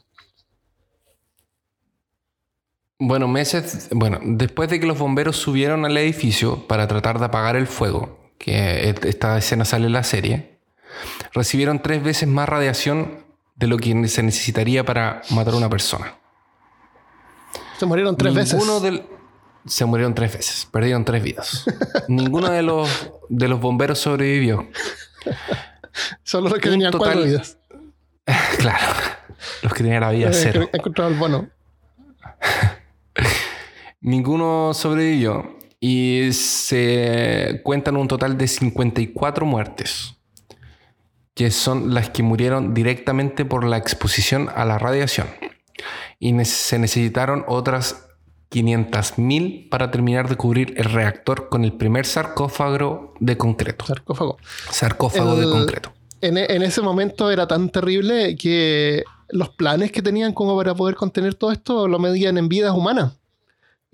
[2.99, 7.55] Bueno, meses, bueno, después de que los bomberos subieron al edificio para tratar de apagar
[7.55, 10.59] el fuego, que esta escena sale en la serie,
[11.33, 16.15] recibieron tres veces más radiación de lo que se necesitaría para matar a una persona.
[17.79, 18.81] Se murieron tres Ninguno veces.
[18.99, 19.03] del-
[19.65, 21.65] se murieron tres veces, perdieron tres vidas.
[22.07, 24.69] Ninguno de los, de los bomberos sobrevivió.
[26.23, 27.57] Solo los que tenían total- cuatro vidas.
[28.59, 28.93] Claro,
[29.61, 30.69] los que tenían la vida Eh, cero.
[30.73, 31.47] encontrado el bono.
[34.01, 35.54] Ninguno sobrevivió
[35.87, 40.15] y se cuentan un total de 54 muertes,
[41.35, 45.27] que son las que murieron directamente por la exposición a la radiación.
[46.17, 48.07] Y se necesitaron otras
[48.49, 53.85] 500.000 para terminar de cubrir el reactor con el primer sarcófago de concreto.
[53.85, 54.37] Sarcófago.
[54.71, 55.93] Sarcófago de concreto.
[56.19, 60.73] En, e- en ese momento era tan terrible que los planes que tenían como para
[60.73, 63.13] poder contener todo esto lo medían en vidas humanas.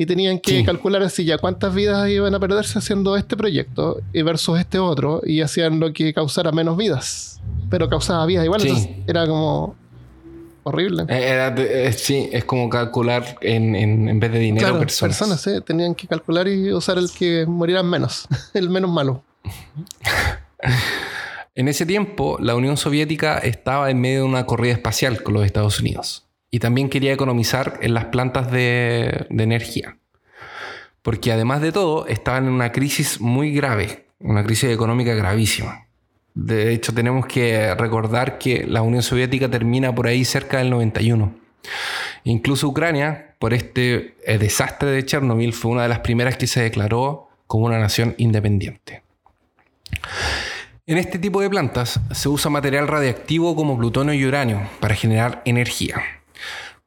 [0.01, 0.63] Y tenían que Sí.
[0.63, 5.21] calcular así ya cuántas vidas iban a perderse haciendo este proyecto y versus este otro.
[5.23, 7.39] Y hacían lo que causara menos vidas.
[7.69, 8.61] Pero causaba vidas igual.
[8.61, 8.69] Sí.
[8.69, 9.75] Entonces era como
[10.63, 11.03] horrible.
[11.07, 15.39] Eh, era eh, sí, es como calcular en, en- en vez de dinero claro, personas.
[15.39, 15.51] sí.
[15.63, 18.27] Tenían que calcular y usar el que murieran menos.
[18.55, 19.23] el menos malo.
[21.53, 25.45] En ese tiempo, la Unión Soviética estaba en medio de una corrida espacial con los
[25.45, 29.97] Estados Unidos y también quería economizar en las plantas de, energía.
[31.01, 35.87] Porque además de todo, estaban en una crisis muy grave, una crisis económica gravísima.
[36.33, 41.33] De hecho, tenemos que recordar que la Unión Soviética termina por ahí cerca del 91.
[42.25, 46.61] Incluso Ucrania, por este eh, desastre de Chernobyl, fue una de las primeras que se
[46.61, 49.03] declaró como una nación independiente.
[50.85, 55.41] En este tipo de plantas se usa material radiactivo como plutonio y uranio para generar
[55.45, 56.01] energía.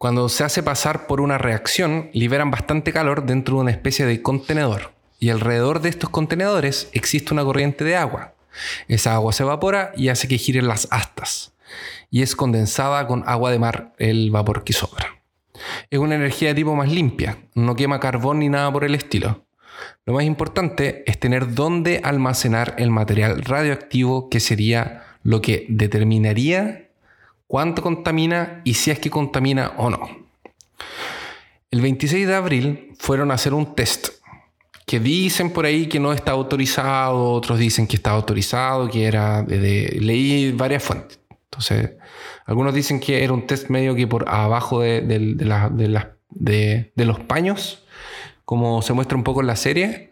[0.05, 4.21] Cuando se hace pasar por una reacción, liberan bastante calor dentro de una especie de
[4.21, 4.93] contenedor.
[5.19, 8.35] Y alrededor de estos contenedores existe una corriente de agua.
[8.87, 11.55] Esa agua se evapora y hace que giren las astas.
[12.11, 15.23] Y es condensada con agua de mar el vapor que sobra.
[15.89, 19.47] Es una energía de tipo más limpia, no quema carbón ni nada por el estilo.
[20.05, 26.84] Lo más importante es tener dónde almacenar el material radioactivo que sería lo que determinaría
[27.47, 30.01] cuánto contamina y si es que contamina o no.
[31.71, 34.09] El 26 de abril fueron a hacer un test
[34.87, 39.43] que dicen por ahí que no está autorizado, otros dicen que está autorizado, que era
[39.43, 41.19] de, de- leí varias fuentes.
[41.45, 41.93] Entonces,
[42.47, 46.93] algunos dicen que era un test medio que por abajo de, de- la- la- de-
[46.97, 47.83] los paños,
[48.45, 50.11] como se muestra un poco en la serie,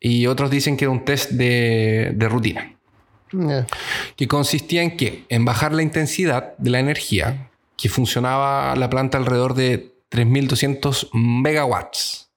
[0.00, 2.76] y otros dicen que era un test de rutina,
[4.16, 5.24] Que consistía en qué?
[5.28, 12.28] En bajar la intensidad de la energía, que funcionaba la planta alrededor de 3200 megawatts,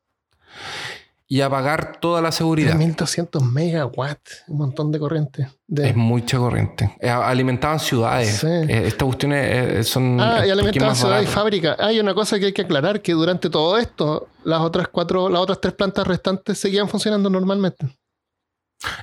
[1.27, 2.75] y apagar toda la seguridad.
[2.75, 5.49] 1200 megawatts, un montón de corriente.
[5.67, 6.95] De- Es mucha corriente.
[7.01, 8.38] Eh, Alimentaban ciudades.
[8.38, 8.47] Sí.
[8.47, 10.19] Eh, Estas cuestiones eh, son.
[10.21, 11.31] Ah, y alimentaban más ciudad y barato.
[11.31, 11.75] fábrica.
[11.79, 15.41] Hay una cosa que hay que aclarar, que durante todo esto, las otras cuatro, las
[15.41, 17.88] otras tres plantas restantes seguían funcionando normalmente.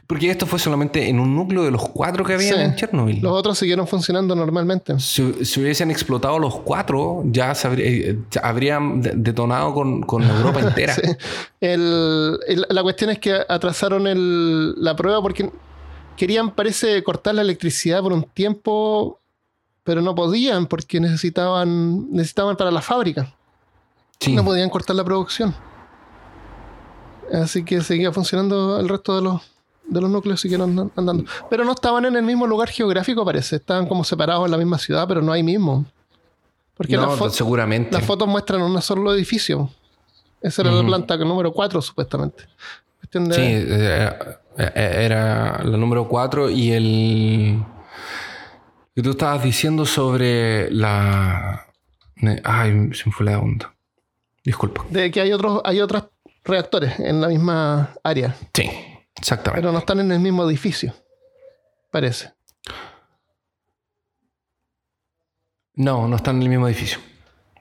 [0.07, 2.61] Porque esto fue solamente en un núcleo de los cuatro que había Sí.
[2.61, 3.21] en Chernobyl.
[3.21, 4.99] Los otros siguieron funcionando normalmente.
[5.01, 10.03] Si, si hubiesen explotado los cuatro, ya, se habría- eh, ya habrían de- detonado con,
[10.03, 10.95] con Europa entera.
[10.95, 11.03] Sí.
[11.61, 15.51] El- el- la cuestión es que atrasaron el- la prueba porque
[16.17, 19.19] querían, parece, cortar la electricidad por un tiempo,
[19.85, 23.35] pero no podían porque necesitaban, necesitaban para la fábrica.
[24.21, 24.33] Sí.
[24.35, 25.55] No podían cortar la producción.
[27.33, 29.41] Así que seguía funcionando el resto de los,
[29.89, 31.25] de los núcleos, siguieron andan- andando.
[31.51, 33.57] Pero no estaban en el mismo lugar geográfico, parece.
[33.57, 35.85] Estaban como separados en la misma ciudad, pero no ahí mismo.
[36.77, 37.93] Porque no, las, fo- seguramente.
[37.93, 39.69] las fotos muestran un solo edificio.
[40.41, 42.45] Esa era la planta número 4, supuestamente.
[42.99, 44.11] Cuestión de- Sí, eh,
[44.59, 47.63] eh, era la número 4 y el.
[48.95, 51.67] Que tú estabas diciendo sobre la.
[52.45, 53.75] Ay, se me fue la onda.
[54.45, 54.85] Disculpa.
[54.91, 56.05] De que hay otros, hay otros
[56.45, 58.35] reactores en la misma área.
[58.55, 58.69] Sí,
[59.23, 59.61] exactamente.
[59.63, 60.93] Pero no están en el mismo edificio.
[61.91, 62.33] Parece.
[65.75, 66.99] No, no están en el mismo edificio.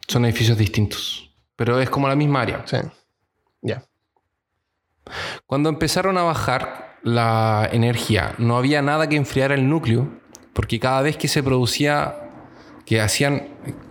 [0.08, 1.32] Son edificios distintos.
[1.56, 2.64] Pero es como la misma área.
[2.68, 2.78] Sí.
[3.62, 3.86] Ya.
[5.46, 10.10] Cuando empezaron a bajar la energía, no había nada que enfriara el núcleo,
[10.54, 12.16] porque cada vez que se producía,
[12.86, 13.48] que hacían,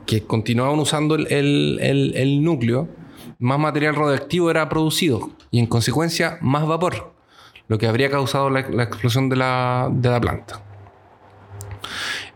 [0.07, 1.27] que continuaban usando el,
[1.81, 2.89] el- el núcleo,
[3.39, 7.15] más material radioactivo era producido y en consecuencia más vapor,
[7.71, 10.61] lo que habría causado la, explosión de la, planta.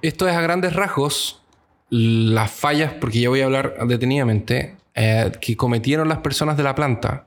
[0.00, 1.42] Esto es a grandes rasgos
[1.90, 6.76] las fallas, porque ya voy a hablar detenidamente, eh, que cometieron las personas de la
[6.76, 7.26] planta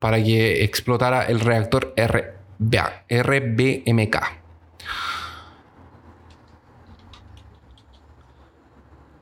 [0.00, 1.94] para que explotara el reactor
[3.08, 4.16] RBMK.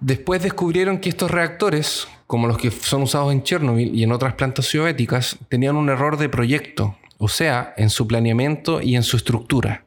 [0.00, 4.32] Después descubrieron que estos reactores, como los que son usados en Chernobyl y en otras
[4.32, 9.16] plantas soviéticas, tenían un error de proyecto, o sea, en su planeamiento y en su
[9.16, 9.84] estructura.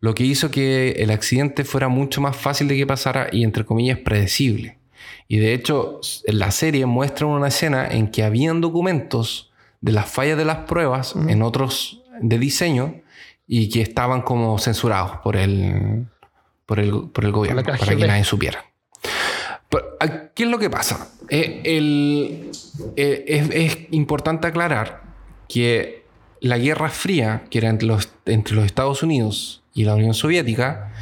[0.00, 3.64] Lo que hizo que el accidente fuera mucho más fácil de que pasara y, entre
[3.64, 4.78] comillas, predecible.
[5.26, 10.38] Y de hecho, la serie muestra una escena en que habían documentos de las fallas
[10.38, 13.00] de las pruebas en otros de diseño
[13.46, 16.06] y que estaban como censurados por el,
[16.66, 18.64] por el, por el gobierno, para que nadie supiera.
[19.68, 21.08] Pero, ¿a- ¿Qué es lo que pasa?
[21.28, 22.50] Eh, el-
[22.96, 25.02] eh, es, es importante aclarar
[25.48, 26.04] que
[26.40, 30.92] la Guerra Fría, que era entre los, entre los Estados Unidos y la Unión Soviética,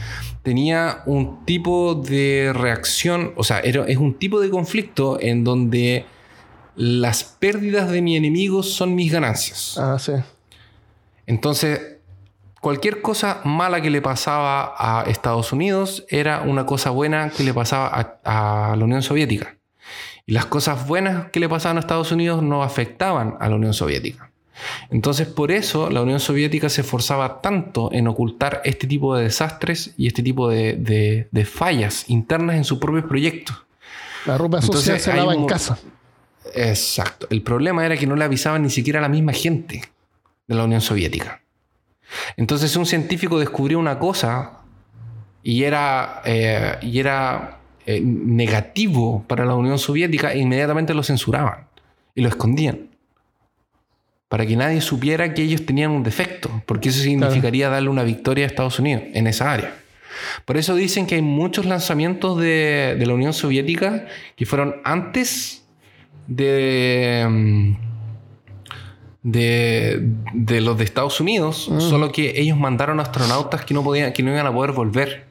[0.43, 6.07] tenía un tipo de reacción, o sea, era- es un tipo de conflicto en donde
[6.77, 9.77] las pérdidas de mi enemigo son mis ganancias.
[9.79, 10.13] Ah, sí.
[11.27, 11.97] Entonces,
[12.61, 17.53] cualquier cosa mala que le pasaba a Estados Unidos era una cosa buena que le
[17.55, 19.57] pasaba a, a la Unión Soviética.
[20.27, 23.75] Y las cosas buenas que le pasaban a Estados Unidos no afectaban a la Unión
[23.75, 24.31] Soviética.
[24.91, 29.93] Entonces, por eso la Unión Soviética se esforzaba tanto en ocultar este tipo de desastres
[29.97, 33.57] y este tipo de, de- de fallas internas en sus propios proyectos.
[34.25, 35.79] La ropa sucia Entonces, se hay lava en casa.
[36.55, 37.27] Exacto.
[37.31, 39.83] El problema era que no le avisaban ni siquiera a la misma gente
[40.47, 41.43] de la Unión Soviética.
[42.37, 44.61] Entonces un científico descubrió una cosa
[45.43, 51.67] y era, eh, y era eh, negativo para la Unión Soviética e inmediatamente lo censuraban
[52.15, 52.89] y lo escondían.
[54.29, 58.45] Para que nadie supiera que ellos tenían un defecto, porque eso significaría darle una victoria
[58.45, 59.75] a Estados Unidos en esa área.
[60.45, 65.65] Por eso dicen que hay muchos lanzamientos de, de la Unión Soviética que fueron antes
[66.27, 67.73] de, mm,
[69.23, 70.01] de,
[70.35, 74.33] de los de Estados Unidos, solo que ellos mandaron astronautas que no, podían, que no
[74.33, 75.27] iban a poder volver.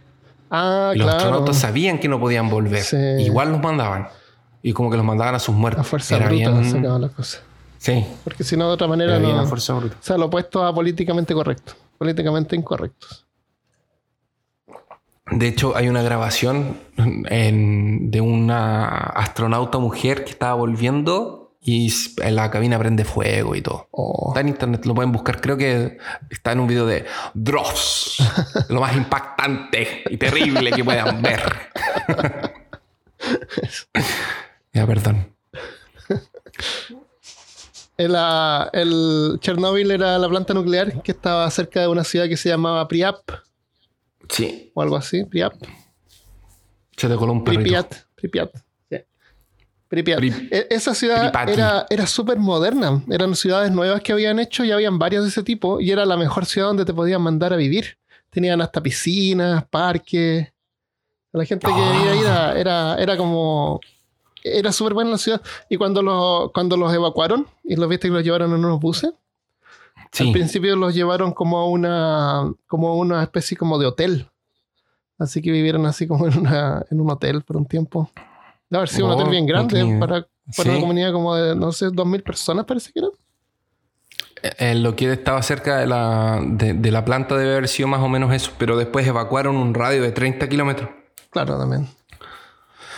[0.52, 1.18] Ah, y los claro.
[1.20, 2.84] astronautas sabían que no podían volver.
[2.84, 2.98] Sí.
[3.20, 4.08] Igual los mandaban.
[4.62, 5.82] Y como que los mandaban a sus muertos.
[5.82, 7.42] A fuerza Era bruta bien- se las cosas.
[7.86, 9.44] Sí, Porque si no, de otra manera no.
[9.44, 11.74] O sea, lo opuesto a políticamente correcto.
[12.00, 13.28] Políticamente incorrectos.
[15.30, 21.94] De hecho, hay una grabación en- de una astronauta mujer que estaba volviendo y
[22.24, 23.88] en la cabina prende fuego y todo.
[23.92, 24.30] Oh.
[24.30, 25.40] Está en internet, lo pueden buscar.
[25.40, 26.00] Creo que
[26.32, 28.18] está en un video de Dross.
[28.70, 31.44] lo más impactante y terrible que puedan ver.
[34.74, 35.36] ya, perdón.
[37.98, 38.16] El,
[38.74, 42.88] el Chernobyl era la planta nuclear que estaba cerca de una ciudad que se llamaba
[42.88, 43.18] Priap
[44.30, 45.24] Sí, o algo así.
[45.24, 45.54] Priap.
[46.98, 47.62] se te coló un perrito.
[47.64, 47.96] Pripyat.
[48.16, 48.52] Pripyat.
[48.90, 48.98] sí.
[49.88, 50.18] Pripyat.
[50.20, 51.52] Pri- E- Esa ciudad Pripati.
[51.54, 53.04] era, era súper moderna.
[53.10, 55.80] Eran ciudades nuevas que habían hecho y habían varias de ese tipo.
[55.80, 57.98] Y era la mejor ciudad donde te podían mandar a vivir.
[58.32, 60.52] Tenían hasta piscinas, parques.
[61.32, 63.80] La gente que vivía ahí era, era, era como.
[64.48, 65.42] Era súper buena la ciudad.
[65.70, 69.12] Y cuando, los cuando los evacuaron y los viste que los llevaron en unos buses,
[69.96, 74.30] al Sí, principio los llevaron como a una, como a una especie como de hotel.
[75.18, 78.10] Así que vivieron así como en, una, en un hotel por un tiempo.
[78.70, 80.80] Debe haber sido un Oh, hotel bien no grande tenía- para, para una Sí.
[80.82, 83.12] comunidad como de, no sé, 2.000 personas parece que eran.
[84.60, 88.02] Eh, lo que estaba cerca de la, de, de la planta debe haber sido más
[88.02, 90.90] o menos eso, pero después evacuaron un radio de 30 kilómetros,
[91.32, 91.88] Claro, también.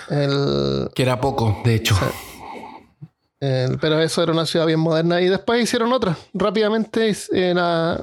[0.09, 1.95] El, que era poco, de hecho.
[3.39, 5.21] el- pero eso era una ciudad bien moderna.
[5.21, 6.17] Y después hicieron otra.
[6.33, 8.01] Rápidamente eh, la-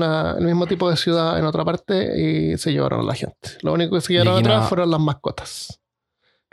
[0.00, 3.50] la- el mismo tipo de ciudad en otra parte y se llevaron a la gente.
[3.62, 5.80] Lo único que se llevaron atrás nada- fueron las mascotas.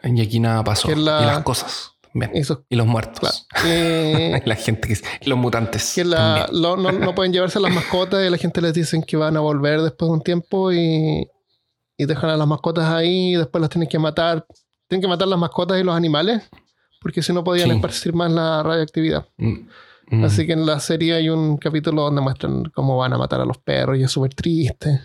[0.04, 0.90] Y aquí nada pasó.
[0.96, 1.92] La- Y las cosas.
[2.34, 3.20] Y, sus- Y los muertos.
[3.50, 3.70] claro.
[3.70, 5.30] Y la gente que...
[5.30, 5.94] los mutantes.
[5.96, 6.18] que la-
[6.48, 6.62] también.
[6.62, 9.40] lo- no, no pueden llevarse las mascotas y la gente les dicen que van a
[9.40, 11.30] volver después de un tiempo y,
[11.98, 14.46] y dejan a las mascotas ahí y después las tienen que matar.
[14.92, 16.50] Tienen que matar las mascotas y los animales
[17.02, 17.76] porque si no podían Sí.
[17.76, 19.26] esparcir más la radioactividad.
[19.38, 19.54] Mm,
[20.12, 20.24] mm.
[20.26, 23.46] Así que en la serie hay un capítulo donde muestran cómo van a matar a
[23.46, 25.00] los perros y es súper triste.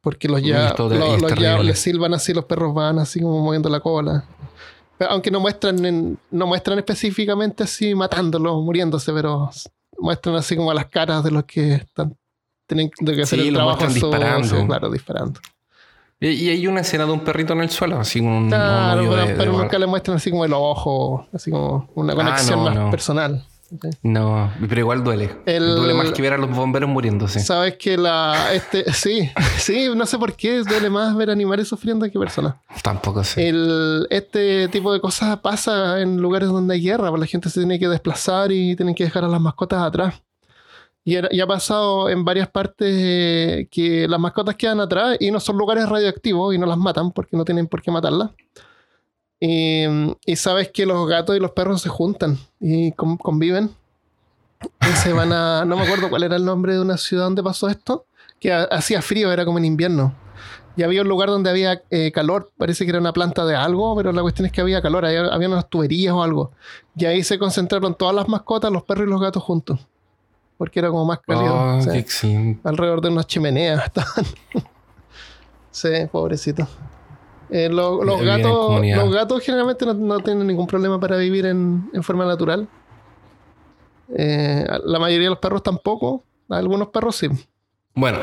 [0.00, 3.80] Porque los ya, los, ya les silban así, los perros van así como moviendo la
[3.80, 4.24] cola.
[4.96, 9.50] Pero aunque no muestran en- no muestran específicamente así matándolos, muriéndose, pero
[9.98, 12.16] muestran así como las caras de los que están
[12.68, 14.66] tienen que hacer Sí, el trabajo sucio, disparando.
[14.66, 15.40] claro, disparando.
[16.20, 19.02] Y, y hay una escena de un perrito en el suelo, así con un, Claro,
[19.04, 22.16] un pero, de- pero nunca le muestran así como el ojo, así como una Ah,
[22.16, 22.90] conexión no, más no.
[22.90, 23.44] personal.
[24.02, 25.30] No, pero igual duele.
[25.44, 27.38] El- Duele más que ver a los bomberos muriéndose.
[27.40, 28.54] Sabes que la.
[28.54, 32.54] Este, sí, sí, no sé por qué duele más ver animales sufriendo que personas.
[32.82, 33.46] Tampoco sé.
[33.46, 37.60] El, este tipo de cosas pasa en lugares donde hay guerra, pues la gente se
[37.60, 40.14] tiene que desplazar y tienen que dejar a las mascotas atrás.
[41.08, 45.56] Y, ha pasado en varias partes eh, que las mascotas quedan atrás y no son
[45.56, 48.32] lugares radioactivos y no las matan porque no tienen por qué matarlas.
[49.40, 49.86] Y,
[50.36, 53.70] sabes que los gatos y los perros se juntan y con- conviven.
[54.82, 55.64] Y se van a.
[55.64, 58.04] No me acuerdo cuál era el nombre de una ciudad donde pasó esto.
[58.38, 60.14] Que ha- hacía frío, era como en invierno.
[60.76, 62.50] Y había un lugar donde había eh, calor.
[62.58, 65.06] Parece que era una planta de algo, pero la cuestión es que había calor.
[65.06, 66.50] Había, había unas tuberías o algo.
[66.94, 69.80] Y ahí se concentraron todas las mascotas, los perros y los gatos juntos.
[70.58, 71.54] Porque era como más cálido.
[71.54, 72.60] Oh, qué excelente.
[72.68, 74.26] Alrededor de unas chimeneas estaban.
[75.70, 76.66] sí, pobrecito.
[77.50, 81.88] Eh, lo- los, gatos, los gatos generalmente no, no tienen ningún problema para vivir en,
[81.94, 82.68] en forma natural.
[84.14, 86.24] Eh, la mayoría de los perros tampoco.
[86.48, 87.28] Algunos perros sí.
[87.94, 88.18] Bueno,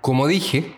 [0.00, 0.74] como dije,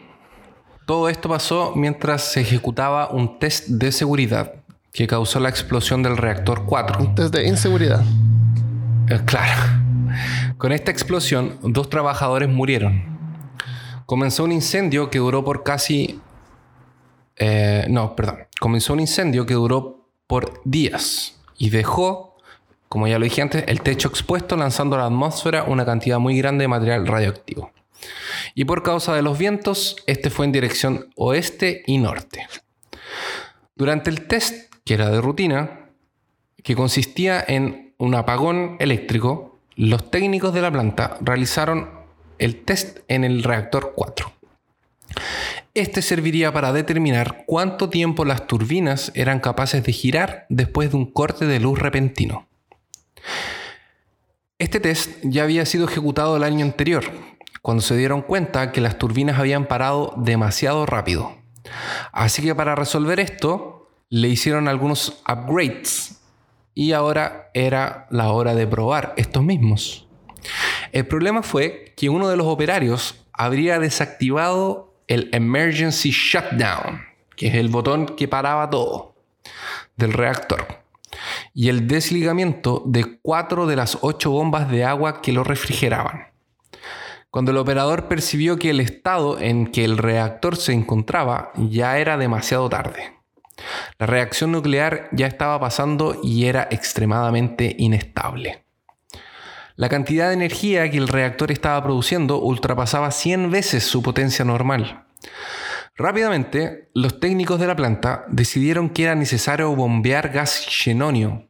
[0.86, 4.54] todo esto pasó mientras se ejecutaba un test de seguridad
[4.92, 7.12] que causó la explosión del reactor 4.
[7.14, 8.02] Desde inseguridad.
[9.08, 9.79] Eh, Claro.
[10.58, 13.18] Con esta explosión, dos trabajadores murieron.
[14.06, 16.20] Comenzó un incendio que duró por casi...
[17.36, 18.38] eh, no, perdón.
[18.58, 22.36] Comenzó un incendio que duró por días y dejó,
[22.88, 26.36] como ya lo dije antes, el techo expuesto lanzando a la atmósfera una cantidad muy
[26.38, 27.72] grande de material radioactivo.
[28.54, 32.46] Y por causa de los vientos, este fue en dirección oeste y norte.
[33.74, 35.90] Durante el test, que era de rutina,
[36.62, 39.49] que consistía en un apagón eléctrico,
[39.80, 41.88] los técnicos de la planta realizaron
[42.38, 44.30] el test en el reactor 4.
[45.72, 51.10] Este serviría para determinar cuánto tiempo las turbinas eran capaces de girar después de un
[51.10, 52.46] corte de luz repentino.
[54.58, 57.04] Este test ya había sido ejecutado el año anterior,
[57.62, 61.38] cuando se dieron cuenta que las turbinas habían parado demasiado rápido.
[62.12, 66.19] Así que para resolver esto, le hicieron algunos upgrades
[66.74, 70.08] y ahora era la hora de probar estos mismos.
[70.92, 77.02] El problema fue que uno de los operarios habría desactivado el Emergency Shutdown,
[77.36, 79.14] que es el botón que paraba todo
[79.96, 80.66] del reactor,
[81.54, 86.28] y el desligamiento de cuatro de las ocho bombas de agua que lo refrigeraban.
[87.30, 92.16] Cuando el operador percibió que el estado en que el reactor se encontraba ya era
[92.16, 93.19] demasiado tarde.
[93.98, 98.64] La reacción nuclear ya estaba pasando y era extremadamente inestable.
[99.76, 105.04] La cantidad de energía que el reactor estaba produciendo ultrapasaba 100 veces su potencia normal.
[105.96, 111.48] Rápidamente, los técnicos de la planta decidieron que era necesario bombear gas xenonio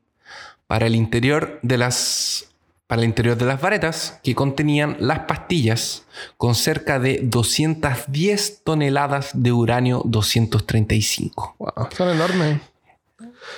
[0.67, 2.50] para el interior de las
[2.91, 6.03] para el interior de las varetas que contenían las pastillas
[6.37, 11.55] con cerca de 210 toneladas de uranio 235.
[11.59, 12.61] Wow, son enormes.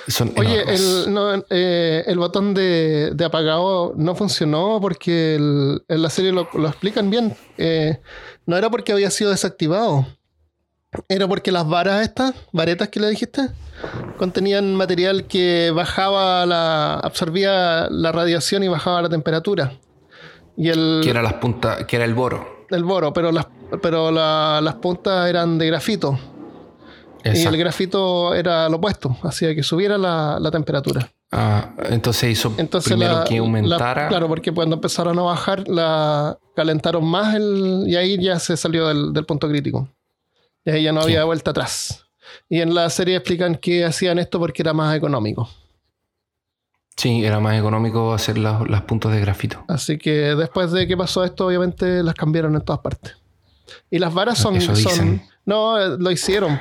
[0.07, 0.79] Son Oye, enormes.
[1.07, 6.31] el, no, eh, el botón de, de apagado no funcionó porque el- en la serie
[6.31, 7.35] lo, lo explican bien.
[7.57, 7.99] Eh,
[8.45, 10.05] no era porque había sido desactivado.
[11.09, 13.49] Era porque las varas estas, varetas que le dijiste,
[14.17, 16.95] contenían material que bajaba la.
[16.95, 19.73] absorbía la radiación y bajaba la temperatura.
[20.55, 22.65] Y el, que era las puntas, que era el boro.
[22.69, 23.47] el boro, pero las,
[23.81, 26.19] pero la- las puntas eran de grafito.
[27.25, 31.09] Y el grafito era lo opuesto, hacía que subiera la, la temperatura.
[31.31, 34.07] Ah, entonces hizo Entonces primero la- que la- aumentara.
[34.09, 38.87] claro, porque cuando empezaron a bajar, la calentaron más el, y ahí ya se salió
[38.89, 39.87] del, del punto crítico.
[40.65, 42.05] Y ahí ya no había vuelta atrás.
[42.49, 45.49] Y en la serie explican que hacían esto porque era más económico.
[46.95, 49.63] Sí, era más económico hacer las, las puntas de grafito.
[49.67, 53.17] Así que después de que pasó esto, obviamente las cambiaron en todas partes.
[53.89, 54.55] Y las varas son.
[54.55, 56.59] Eso son no, eh, lo hicieron.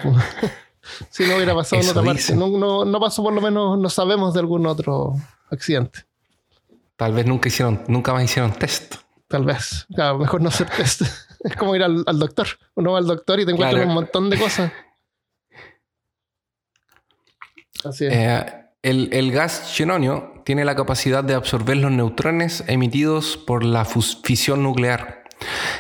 [1.11, 2.35] si no hubiera pasado en otra parte.
[2.35, 5.15] No, no, no pasó, por lo menos, no sabemos de algún otro
[5.51, 6.01] accidente.
[6.97, 8.97] Tal vez nunca hicieron, nunca más hicieron test.
[9.29, 9.87] Tal vez.
[9.95, 11.03] Claro, mejor no hacer test.
[11.45, 12.47] Es como ir al, al doctor.
[12.75, 13.89] Uno va al doctor y te encuentran Claro.
[13.89, 14.73] un montón de cosas.
[17.85, 18.13] Así es.
[18.15, 23.85] Eh, el, el gas xenonio tiene la capacidad de absorber los neutrones emitidos por la
[23.85, 25.25] fisión nuclear.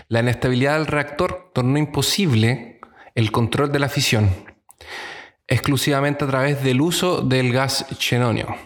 [0.09, 2.81] La inestabilidad del reactor tornó imposible
[3.15, 4.31] el control de la fisión,
[5.47, 8.57] exclusivamente a través del uso del gas xenonio.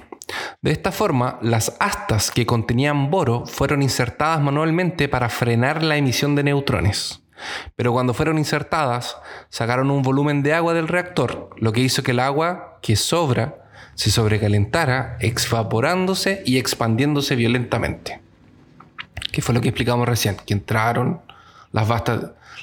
[0.60, 6.34] De esta forma, las astas que contenían boro fueron insertadas manualmente para frenar la emisión
[6.34, 7.22] de neutrones.
[7.76, 9.16] Pero cuando fueron insertadas,
[9.50, 13.66] sacaron un volumen de agua del reactor, lo que hizo que el agua que sobra
[13.94, 18.20] se sobrecalentara, evaporándose y expandiéndose violentamente.
[19.32, 21.20] Que fue lo que explicamos recién, que entraron
[21.72, 21.88] las,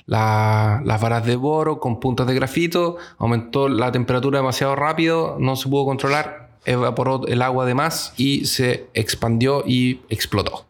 [0.05, 5.55] la- las varas de boro con puntas de grafito, aumentó la temperatura demasiado rápido, no
[5.55, 10.65] se pudo controlar, evaporó el agua de más y se expandió y explotó.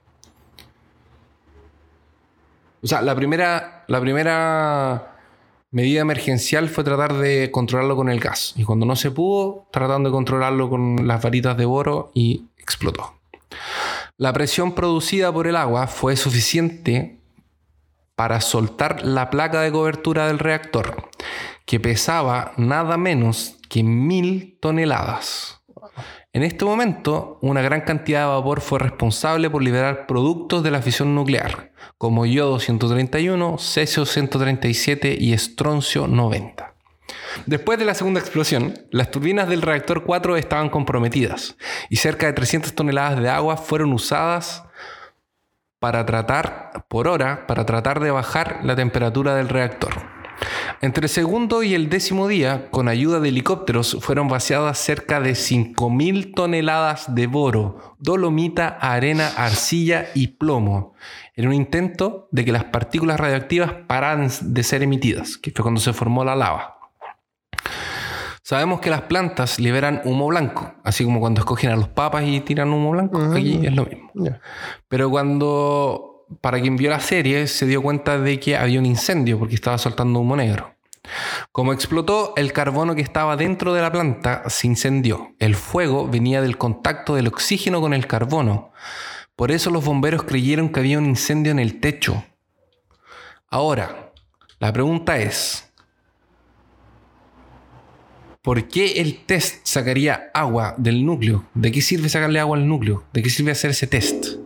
[2.82, 5.18] O sea, la primera, la primera
[5.72, 8.54] medida emergencial fue tratar de controlarlo con el gas.
[8.58, 13.16] Y cuando no se pudo, tratando de controlarlo con las varitas de boro y explotó.
[14.18, 17.20] La presión producida por el agua fue suficiente
[18.16, 21.10] para soltar la placa de cobertura del reactor,
[21.66, 25.63] que pesaba nada menos que mil toneladas.
[26.36, 30.82] En este momento, una gran cantidad de vapor fue responsable por liberar productos de la
[30.82, 36.74] fisión nuclear, como yodo 131, cesio 137 y estroncio 90.
[37.46, 41.56] Después de la segunda explosión, las turbinas del reactor 4 estaban comprometidas
[41.92, 44.64] y cerca de 300 toneladas de agua fueron usadas
[45.78, 50.23] para tratar, por hora, para tratar de bajar la temperatura del reactor.
[50.82, 55.32] Entre el segundo y el décimo día, con ayuda de helicópteros, fueron vaciadas cerca de
[55.32, 60.94] 5.000 toneladas de boro, dolomita, arena, arcilla y plomo,
[61.36, 65.82] en un intento de que las partículas radioactivas pararan de ser emitidas, que fue cuando
[65.82, 66.78] se formó la lava.
[68.46, 72.42] Sabemos que las plantas liberan humo blanco, así como cuando escogen a los papas y
[72.42, 74.12] tiran humo blanco, aquí es lo mismo.
[74.90, 79.40] Pero cuando, para quien vio la serie, se dio cuenta de que había un incendio
[79.40, 80.76] porque estaba soltando humo negro.
[81.52, 85.36] Como explotó, el carbono que estaba dentro de la planta se incendió.
[85.40, 88.72] El fuego venía del contacto del oxígeno con el carbono.
[89.36, 92.24] Por eso los bomberos creyeron que había un incendio en el techo.
[93.50, 94.14] Ahora,
[94.60, 95.72] la pregunta es,
[98.42, 101.46] ¿por qué el test sacaría agua del núcleo?
[101.54, 103.04] ¿De qué sirve sacarle agua al núcleo?
[103.12, 104.43] ¿De qué sirve hacer ese test?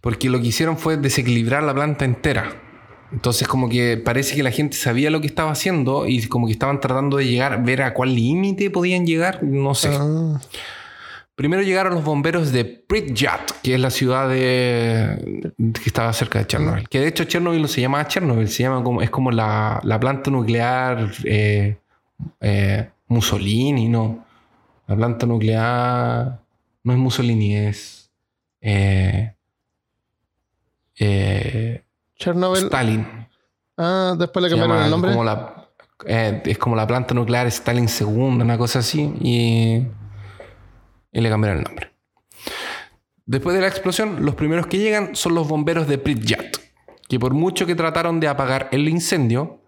[0.00, 2.52] Porque lo que hicieron fue desequilibrar la planta entera.
[3.12, 6.52] Entonces como que parece que la gente sabía lo que estaba haciendo y como que
[6.52, 9.90] estaban tratando de llegar, ver a cuál límite podían llegar, no sé.
[9.92, 10.40] Ah,
[11.40, 16.46] Primero llegaron los bomberos de Pripyat, que es la ciudad de, que estaba cerca de
[16.46, 16.86] Chernobyl.
[16.86, 19.98] Que de hecho Chernobyl no se llama Chernobyl, se llama como, es como la, la
[19.98, 21.78] planta nuclear eh,
[22.42, 24.26] eh, Mussolini, ¿no?
[24.86, 26.40] La planta nuclear
[26.84, 28.10] no es Mussolini, es
[28.60, 29.32] eh,
[31.00, 31.82] eh,
[32.16, 32.64] Chernobyl.
[32.64, 33.06] Stalin.
[33.76, 35.10] Ah, después le cambiaron el nombre.
[35.10, 35.68] como la-
[36.06, 38.06] eh, es como la planta nuclear Stalin II,
[38.42, 39.86] una cosa así, y,
[41.12, 41.90] y le cambiaron el nombre.
[43.26, 46.56] Después de la explosión, los primeros que llegan son los bomberos de Pripyat,
[47.08, 49.60] que por mucho que trataron de apagar el incendio,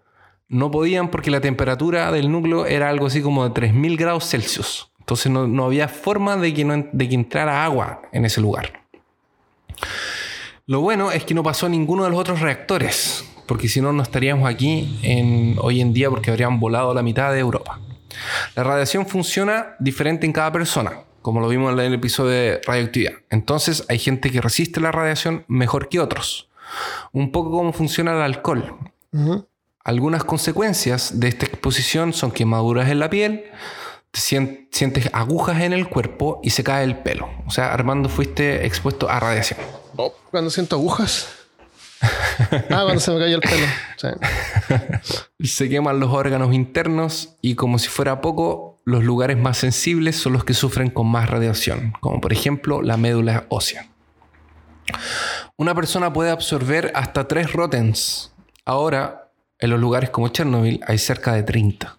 [0.49, 4.91] no podían porque la temperatura del núcleo era algo así como de 3000 grados Celsius.
[4.99, 8.83] Entonces no, no había forma de que, no de que entrara agua en ese lugar.
[10.65, 14.01] Lo bueno es que no pasó ninguno de los otros reactores, porque si no, no
[14.01, 17.79] estaríamos aquí en, hoy en día porque habrían volado la mitad de Europa.
[18.55, 23.13] La radiación funciona diferente en cada persona, como lo vimos en el episodio de radioactividad.
[23.29, 26.49] Entonces hay gente que resiste la radiación mejor que otros.
[27.11, 28.77] Un poco como funciona el alcohol.
[29.83, 33.43] Algunas consecuencias de esta exposición son quemaduras en la piel,
[34.11, 37.27] te sien- sientes agujas en el cuerpo y se cae el pelo.
[37.45, 39.59] O sea, Armando fuiste expuesto a radiación.
[39.97, 41.27] Oh, cuando siento agujas.
[42.01, 43.67] ah, cuando se me cayó el pelo.
[45.39, 50.33] Se queman los órganos internos y como si fuera poco, los lugares más sensibles son
[50.33, 53.89] los que sufren con más radiación, como por ejemplo la médula ósea.
[55.55, 58.33] Una persona puede absorber hasta 3 rotens.
[58.65, 61.97] Ahora, en los lugares como Chernobyl hay cerca de 30.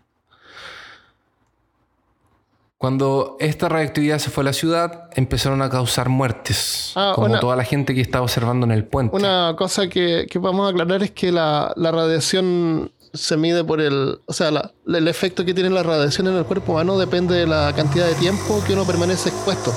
[2.84, 7.40] Cuando esta radioactividad se fue a la ciudad, empezaron a causar muertes, Ah, como una-
[7.40, 9.16] toda la gente que estaba observando en el puente.
[9.16, 13.80] Una cosa que, que vamos a aclarar es que la, la radiación se mide por
[13.80, 14.18] el.
[14.26, 17.46] O sea, la- el efecto que tiene la radiación en el cuerpo humano depende de
[17.46, 19.72] la cantidad de tiempo que uno permanece expuesto.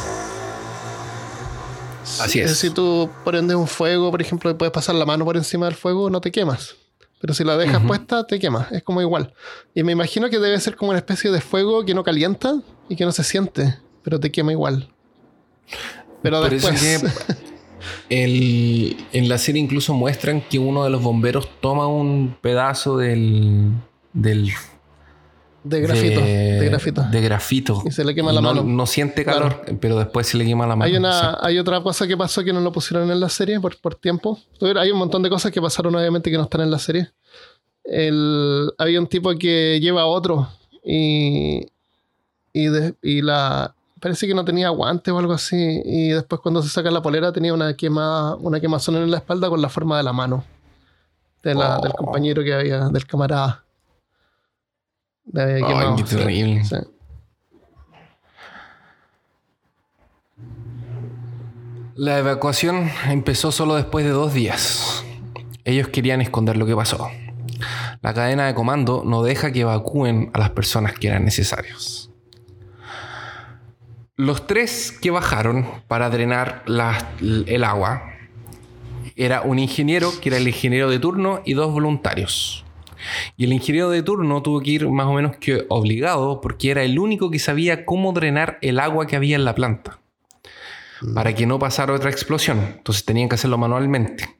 [2.20, 2.58] Así es.
[2.58, 5.76] Si tú prendes un fuego, por ejemplo, y puedes pasar la mano por encima del
[5.76, 6.76] fuego, no te quemas.
[7.20, 8.68] Pero si la dejas puesta, te quema.
[8.72, 9.34] Es como igual.
[9.74, 12.95] Y me imagino que debe ser como una especie de fuego que no calienta y
[12.95, 14.89] que no se siente, pero te quema igual.
[16.22, 17.03] Pero después.
[18.09, 23.72] en la serie incluso muestran que uno de los bomberos toma un pedazo del.
[24.13, 24.51] del
[25.70, 27.03] de grafito, de, grafito.
[27.11, 27.84] De grafito.
[27.86, 28.63] Y se le quema la mano.
[28.63, 30.89] No siente calor, pero después se le quema la mano.
[30.89, 33.78] Hay, una, hay otra cosa que pasó que no lo pusieron en la serie por,
[33.80, 34.39] por tiempo.
[34.78, 37.11] Hay un montón de cosas que pasaron obviamente que no están en la serie.
[37.84, 40.49] El, había un tipo que lleva a otro
[40.84, 41.68] y,
[42.53, 42.68] y,
[43.01, 45.82] y la, parece que no tenía guantes o algo así.
[45.86, 49.49] Y después cuando se saca la polera tenía una quema, una quemazón en la espalda
[49.49, 50.43] con la forma de la mano.
[51.43, 51.82] del oh.
[51.97, 53.63] compañero que había, del camarada.
[55.34, 56.63] Qué terrible.
[61.95, 65.03] La evacuación empezó solo después de dos días.
[65.65, 67.09] Ellos querían esconder lo que pasó.
[68.01, 72.11] La cadena de comando no deja que evacúen a las personas que eran necesarios.
[74.15, 78.13] Los tres que bajaron para drenar el agua
[79.15, 82.63] era un ingeniero, que era el ingeniero de turno, y dos voluntarios.
[83.36, 86.84] Y el ingeniero de turno tuvo que ir más o menos que obligado porque era
[86.84, 89.99] el único que sabía cómo drenar el agua que había en la planta.
[91.14, 92.60] Para que no pasara otra explosión.
[92.78, 94.38] Entonces tenían que hacerlo manualmente.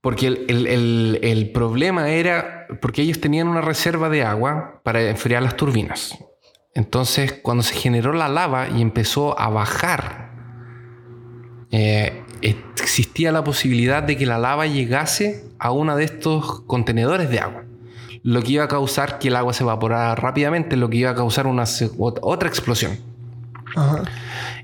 [0.00, 5.56] Porque el, el problema era porque ellos tenían una reserva de agua para enfriar las
[5.56, 6.16] turbinas.
[6.74, 10.30] Entonces, cuando se generó la lava y empezó a bajar,
[11.70, 17.40] eh, existía la posibilidad de que la lava llegase a uno de estos contenedores de
[17.40, 17.64] agua.
[18.22, 21.14] Lo que iba a causar que el agua se evaporara rápidamente, lo que iba a
[21.14, 21.64] causar una
[22.20, 22.98] otra explosión.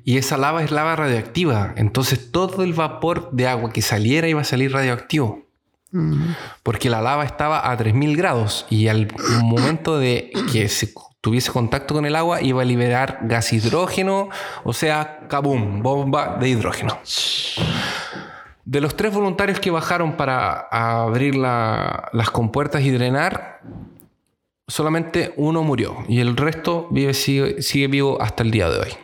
[0.04, 1.74] Y esa lava es lava radioactiva.
[1.76, 5.46] Entonces todo el vapor de agua que saliera iba a salir radioactivo.
[5.92, 6.32] Mm.
[6.62, 9.08] Porque la lava estaba a 3000 grados y al
[9.42, 14.28] momento de que se tuviese contacto con el agua, iba a liberar gas hidrógeno,
[14.64, 16.98] o sea, kabum, bomba de hidrógeno.
[18.64, 23.60] De los tres voluntarios que bajaron para abrir las compuertas y drenar,
[24.68, 28.94] solamente uno murió y el resto vive, sigue, sigue vivo hasta el día de hoy.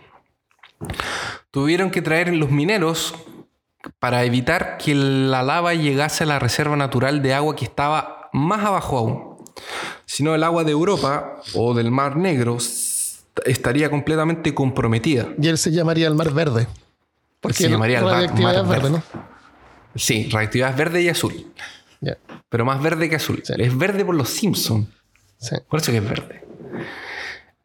[1.50, 3.14] Tuvieron que traer los mineros
[3.98, 8.64] para evitar que la lava llegase a la reserva natural de agua que estaba más
[8.64, 9.28] abajo aún
[10.06, 12.58] sino el agua de Europa o del Mar Negro
[13.44, 15.28] estaría completamente comprometida.
[15.40, 16.66] Y él se llamaría el Mar Verde.
[17.40, 19.02] Porque se llamaría el Mar, verde, ¿no?
[19.94, 21.52] Sí, radioactividad verde y azul.
[22.48, 23.42] Pero más verde que azul.
[23.46, 24.88] Es verde por los Simpsons.
[25.68, 26.44] Por eso que es verde.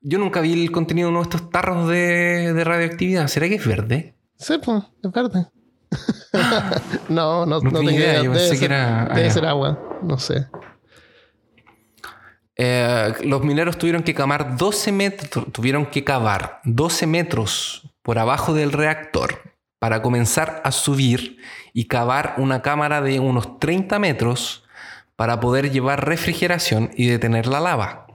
[0.02, 3.28] Yo nunca vi el contenido de uno de estos tarros de, radioactividad.
[3.28, 4.16] ¿Será que es verde?
[4.38, 5.48] Sí, pues, es verde.
[7.10, 8.22] no, no, no, tengo idea.
[8.22, 9.06] Yo pensé que era.
[9.14, 9.80] Debe ser agua.
[10.02, 10.48] No sé.
[12.56, 18.54] Eh, los mineros tuvieron que cavar 12 metros, tuvieron que cavar 12 metros por abajo
[18.54, 19.42] del reactor
[19.80, 21.38] para comenzar a subir
[21.74, 24.64] y cavar una cámara de unos 30 metros
[25.16, 28.08] para poder llevar refrigeración y detener la lava,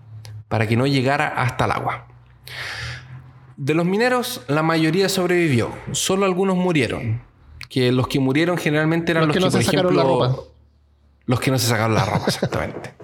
[0.49, 2.07] para que no llegara hasta el agua.
[3.57, 7.23] De los mineros, la mayoría sobrevivió, solo algunos murieron.
[7.69, 10.37] Que los que murieron generalmente eran los, que, no se sacaron la ropa.
[11.27, 12.95] Los que no se sacaron la ropa, exactamente.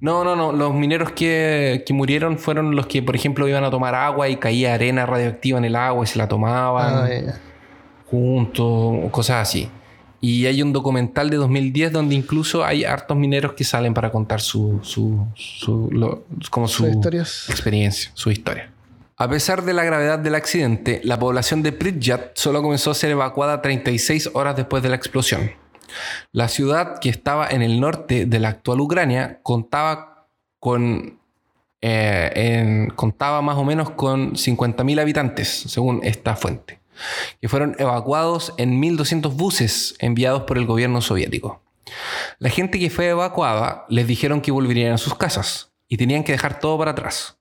[0.00, 0.52] No, no, no.
[0.52, 4.74] Los mineros que, murieron fueron los que, por ejemplo, iban a tomar agua y caía
[4.74, 7.34] arena radioactiva en el agua y se la tomaban ah,
[8.06, 9.68] juntos, cosas así.
[10.24, 14.40] Y hay un documental de 2010 donde incluso hay hartos mineros que salen para contar
[14.40, 18.70] su, su, su como su experiencia, su historia.
[19.18, 23.10] A pesar de la gravedad del accidente, la población de Pripyat solo comenzó a ser
[23.10, 25.50] evacuada 36 horas después de la explosión.
[26.32, 30.26] La ciudad, que estaba en el norte de la actual Ucrania, contaba
[30.58, 31.18] con
[31.82, 36.78] eh, contaba más o menos con 50.000 habitantes, según esta fuente,
[37.40, 41.62] que fueron evacuados en 1.200 buses enviados por el gobierno soviético.
[42.38, 46.32] La gente que fue evacuada les dijeron que volverían a sus casas y tenían que
[46.32, 47.38] dejar todo para atrás.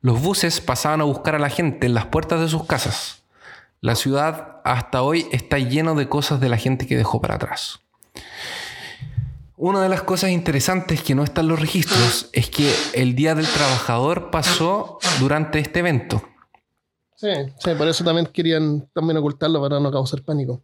[0.00, 3.24] Los buses pasaban a buscar a la gente en las puertas de sus casas.
[3.80, 7.80] La ciudad hasta hoy está lleno de cosas de la gente que dejó para atrás.
[9.56, 13.46] Una de las cosas interesantes que no están los registros es que el Día del
[13.46, 16.28] Trabajador pasó durante este evento.
[17.24, 20.62] Sí, sí, por eso también querían también ocultarlo para no causar pánico.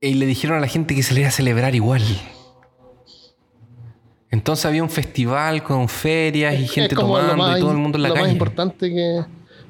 [0.00, 2.02] Y le dijeron a la gente que se le iba a celebrar igual.
[4.30, 8.08] Entonces había un festival con ferias y gente tomando y todo el mundo en la
[8.08, 8.20] calle.
[8.20, 9.24] Lo más importante que,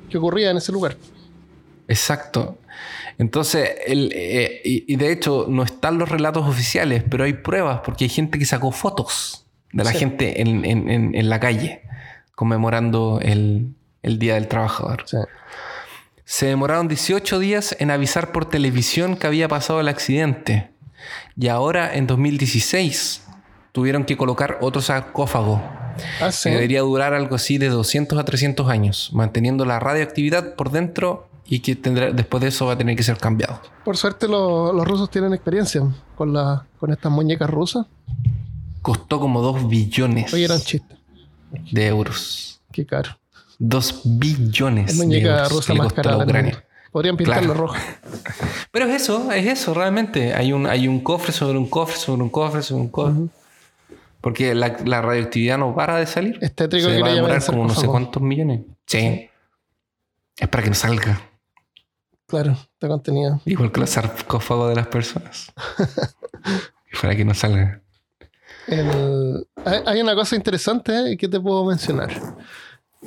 [0.08, 0.96] que ocurría en ese lugar.
[1.88, 2.58] Exacto.
[3.18, 7.80] Entonces, el, eh, y, y de hecho, no están los relatos oficiales, pero hay pruebas
[7.84, 9.98] porque hay gente que sacó fotos de la Sí.
[9.98, 11.82] gente en, en- en- en la calle
[12.34, 15.02] conmemorando el, el Día del Trabajador.
[15.06, 15.18] Sí.
[16.24, 20.70] Se demoraron 18 días en avisar por televisión que había pasado el accidente.
[21.36, 23.24] Y ahora, en 2016,
[23.72, 25.60] tuvieron que colocar otro sarcófago
[26.20, 26.48] Ah, sí.
[26.48, 31.28] que debería durar algo así de 200 a 300 años, manteniendo la radioactividad por dentro
[31.44, 33.60] y que tendrá, después de eso va a tener que ser cambiado.
[33.84, 35.82] Por suerte lo- los rusos tienen experiencia
[36.14, 37.86] con, la, con estas muñecas rusas.
[38.80, 40.96] Costó como 2 billones Oye, eran chistes.
[41.72, 42.60] de euros.
[42.72, 43.18] Qué caro.
[43.64, 46.16] 2 billones Es de muñeca euros rusa más cara.
[46.16, 46.64] del Ucrania.
[46.90, 47.60] Podrían pintarlo Claro.
[47.68, 47.76] rojo.
[48.72, 50.34] Pero es eso, es eso realmente.
[50.34, 53.22] Hay un, hay un cofre sobre un cofre sobre un cofre sobre un cofre.
[54.20, 56.38] Porque la, la radioactividad no para de salir.
[56.42, 58.62] Es tétrico Se que va a demorar como no sé cuántos millones.
[58.86, 59.28] Sí.
[60.36, 61.20] Es para que no salga.
[62.26, 63.40] Claro, de contenido.
[63.44, 65.52] Igual que los sarcófagos de las personas.
[67.00, 67.80] para que no salga.
[68.66, 72.10] El- hay, hay una cosa interesante que te puedo mencionar.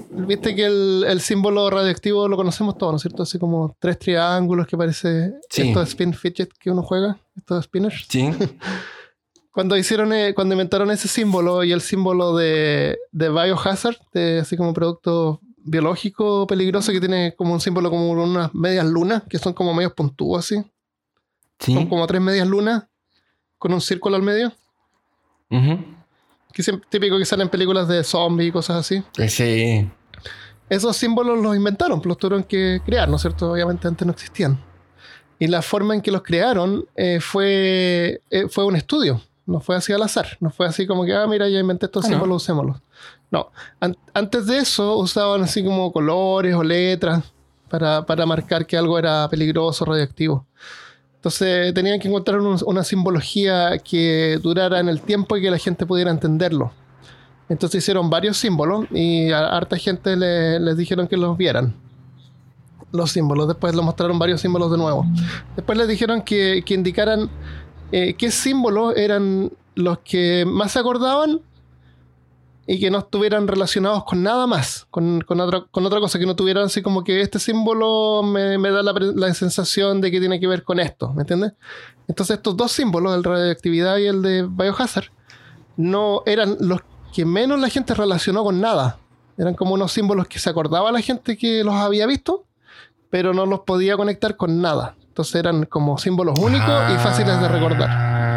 [0.10, 3.24] Viste que el, el símbolo radioactivo lo conocemos todos, ¿no es cierto?
[3.24, 5.70] Así como tres triángulos que parece Sí.
[5.70, 8.06] estos spin fidget que uno juega, estos spinners.
[8.10, 8.30] Sí.
[9.52, 14.58] Cuando hicieron, eh, cuando inventaron ese símbolo y el símbolo de, de biohazard, de así
[14.58, 19.54] como producto biológico peligroso que tiene como un símbolo como unas medias lunas, que son
[19.54, 20.56] como medios puntúos así.
[20.56, 20.64] Son
[21.84, 21.88] Sí.
[21.88, 22.84] como tres medias lunas
[23.58, 24.52] con un círculo al medio.
[25.50, 25.80] Ujú.
[26.56, 29.04] Que es típico que salen películas de zombies y cosas así.
[29.28, 29.90] Sí.
[30.70, 33.52] Esos símbolos los inventaron, los tuvieron que crear, ¿no es cierto?
[33.52, 34.58] Obviamente antes no existían.
[35.38, 39.76] Y la forma en que los crearon eh, fue, eh, fue un estudio, no fue
[39.76, 42.14] así al azar, no fue así como que, ah, mira, ya inventé estos Ah, no.
[42.14, 42.78] símbolos, usémoslos.
[43.32, 43.52] No,
[43.82, 47.22] An- antes de eso usaban así como colores o letras
[47.70, 50.46] para, para marcar que algo era peligroso, radioactivo.
[51.26, 55.58] Entonces tenían que encontrar un- una simbología que durara en el tiempo y que la
[55.58, 56.72] gente pudiera entenderlo.
[57.50, 61.74] Entonces hicieron varios símbolos y a harta gente le- les dijeron que los vieran.
[62.92, 63.48] Los símbolos.
[63.48, 65.04] Después les mostraron varios símbolos de nuevo.
[65.56, 67.28] Después les dijeron que, que indicaran
[67.92, 71.42] eh, qué símbolos eran los que más se acordaban
[72.68, 76.26] y que no estuvieran relacionados con nada más, con, con otra, con otra cosa, que
[76.26, 80.20] no tuvieran así como que este símbolo me, me da la, la sensación de que
[80.20, 81.54] tiene que ver con esto, ¿me entiendes?
[82.08, 85.10] Entonces estos dos símbolos, el de radioactividad y el de biohazard,
[85.78, 86.82] no eran los
[87.14, 88.98] que menos la gente relacionó con nada.
[89.38, 92.46] Eran como unos símbolos que se acordaba la gente que los había visto,
[93.10, 94.96] pero no los podía conectar con nada.
[95.08, 98.35] Entonces eran como símbolos únicos y fáciles de recordar.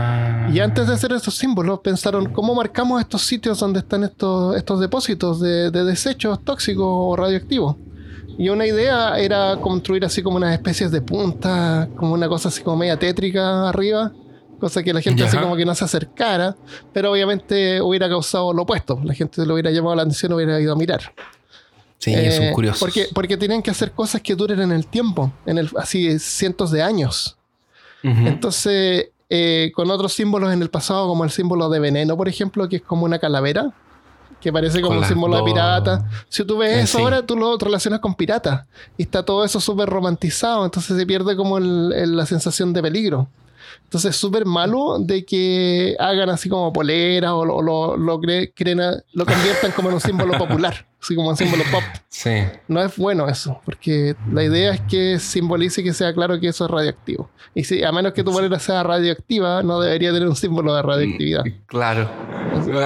[0.53, 4.81] Y antes de hacer estos símbolos, pensaron cómo marcamos estos sitios donde están estos, estos
[4.81, 7.77] depósitos de, de desechos tóxicos o radioactivos.
[8.39, 12.63] Y una idea era construir así como unas especies de puntas, como una cosa así
[12.63, 14.13] como media tétrica arriba,
[14.61, 15.43] cosa que la gente así Ya.
[15.43, 16.57] como que no se acercara,
[16.93, 19.01] pero obviamente hubiera causado lo opuesto.
[19.05, 21.01] La gente lo hubiera llamado la atención, hubiera ido a mirar.
[21.99, 22.79] Sí, Eh, son curiosos.
[22.79, 26.71] Porque, porque tienen que hacer cosas que duren en el tiempo, en el, así cientos
[26.71, 27.37] de años.
[28.05, 28.29] Ujú.
[28.29, 32.69] Entonces, eh, con otros símbolos en el pasado, como el símbolo de veneno, por ejemplo,
[32.69, 33.73] que es como una calavera,
[34.41, 36.09] que parece como un símbolo de pirata.
[36.29, 37.05] Si tú ves Eh, eso sí.
[37.05, 38.67] ahora, tú lo relacionas con pirata.
[38.97, 42.81] Y está todo eso súper romantizado, entonces se pierde como el- el- la sensación de
[42.83, 43.29] peligro.
[43.89, 48.53] Entonces es súper malo de que hagan así como polera o lo, lo, lo, cre-
[48.55, 51.83] creen a- lo conviertan como en un símbolo popular, así como un símbolo pop.
[52.11, 52.33] Sí.
[52.69, 56.67] No es bueno eso, porque la idea es que simbolice que sea claro que eso
[56.67, 57.31] es radioactivo.
[57.55, 60.83] Y si, a menos que tu bolera sea radioactiva, no debería tener un símbolo de
[60.83, 61.45] radioactividad.
[61.67, 62.11] Claro.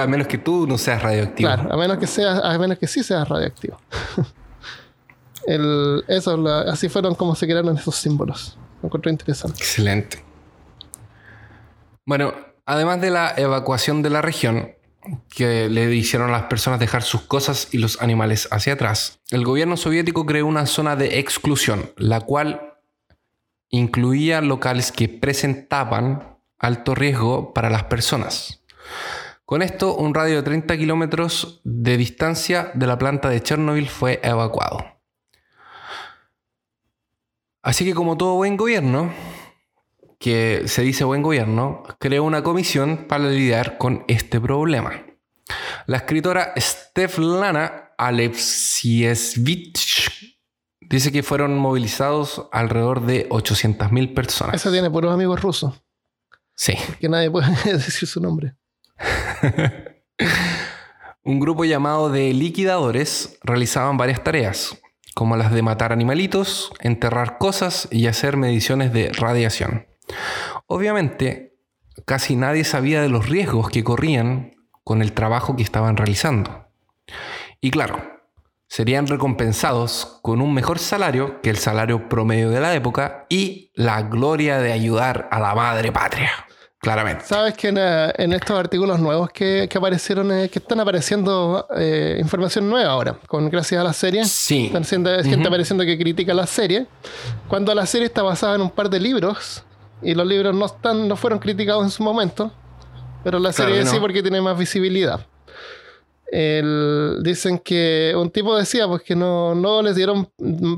[0.01, 1.49] A menos que tú no seas radioactivo.
[1.49, 3.77] Claro, a menos que sea, a menos que sí sea radioactivo.
[5.47, 8.57] El- eso, la- así fueron como se crearon esos símbolos.
[8.81, 9.57] Me encontré interesante.
[9.57, 10.23] Excelente.
[12.05, 12.33] Bueno,
[12.65, 14.75] además de la evacuación de la región,
[15.29, 19.45] que le hicieron a las personas dejar sus cosas y los animales hacia atrás, el
[19.45, 22.77] gobierno soviético creó una zona de exclusión, la cual
[23.69, 28.63] incluía locales que presentaban alto riesgo para las personas.
[29.45, 34.19] Con esto, un radio de 30 kilómetros de distancia de la planta de Chernobyl fue
[34.23, 34.85] evacuado.
[37.61, 39.13] Así que como todo buen gobierno,
[40.23, 45.03] que se dice buen gobierno, creó una comisión para lidiar con este problema.
[45.85, 49.67] La escritora Svetlana Alexievich
[50.79, 54.55] dice que fueron movilizados alrededor de 800.000 personas.
[54.55, 55.83] Esa tiene puros amigos rusos,
[56.55, 56.75] Sí.
[57.01, 58.55] que nadie puede decir su nombre.
[61.25, 64.77] Un grupo llamado de liquidadores realizaban varias tareas,
[65.15, 69.87] como las de matar animalitos, enterrar cosas y hacer mediciones de radiación.
[70.67, 71.55] Obviamente,
[72.05, 76.67] casi nadie sabía de los riesgos que corrían con el trabajo que estaban realizando.
[77.61, 77.97] Y claro,
[78.67, 84.01] serían recompensados con un mejor salario que el salario promedio de la época y la
[84.01, 86.31] gloria de ayudar a la madre patria.
[86.79, 87.23] Claramente.
[87.23, 92.69] Sabes que en, eh, estos artículos nuevos que, aparecieron, eh, que están apareciendo eh, información
[92.69, 94.25] nueva ahora, con gracias a la serie.
[94.25, 94.65] Sí.
[94.65, 96.87] Están siendo, gente apareciendo que critica la serie.
[97.47, 99.63] Cuando la serie está basada en un par de libros,
[100.03, 102.51] y los libros no, están, no fueron criticados en su momento,
[103.23, 105.25] pero la serie sí porque tiene más visibilidad.
[107.23, 110.29] dicen que un tipo decía pues que no, no les dieron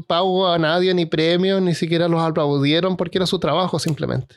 [0.08, 4.36] pago a nadie, ni premios, ni siquiera los aplaudieron porque era su trabajo simplemente.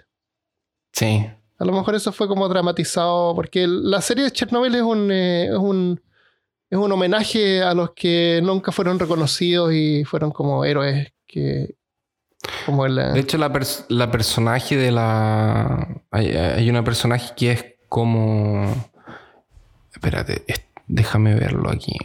[0.92, 1.26] Sí.
[1.58, 5.46] A lo mejor eso fue como dramatizado, porque la serie de Chernobyl es un, eh,
[5.46, 6.00] es un,
[6.70, 11.74] es un homenaje a los que nunca fueron reconocidos y fueron como héroes que...
[12.66, 13.52] Como De hecho, la,
[13.88, 15.88] la personaje de la...
[16.10, 18.90] Hay, hay, una personaje que es como...
[19.92, 20.44] Espérate,
[20.86, 21.96] déjame verlo aquí.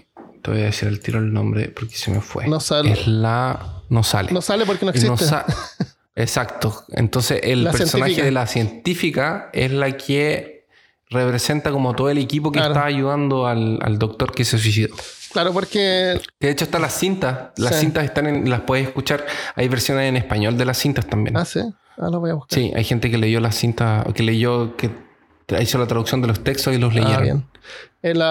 [0.41, 2.47] Te voy a decir el tiro el nombre porque se me fue.
[2.47, 2.91] No sale.
[2.91, 3.81] Es la...
[3.89, 4.31] No sale.
[4.31, 5.25] No sale porque no existe.
[6.15, 6.83] Exacto.
[6.89, 10.67] Entonces el personaje de la científica es la que
[11.09, 14.95] representa como todo el equipo que está ayudando al, doctor que se suicidó.
[15.33, 16.21] Claro, porque...
[16.39, 17.49] Que de hecho están las cintas.
[17.57, 19.25] Las cintas están en, las puedes escuchar.
[19.55, 21.35] Hay versiones en español de las cintas también.
[21.35, 21.59] Ah, sí.
[21.97, 22.57] Ah, lo voy a buscar.
[22.57, 24.91] Sí, hay gente que leyó las cintas, que leyó, que
[25.59, 27.47] hizo la traducción de los textos y los ah, leyeron.
[28.03, 28.21] El,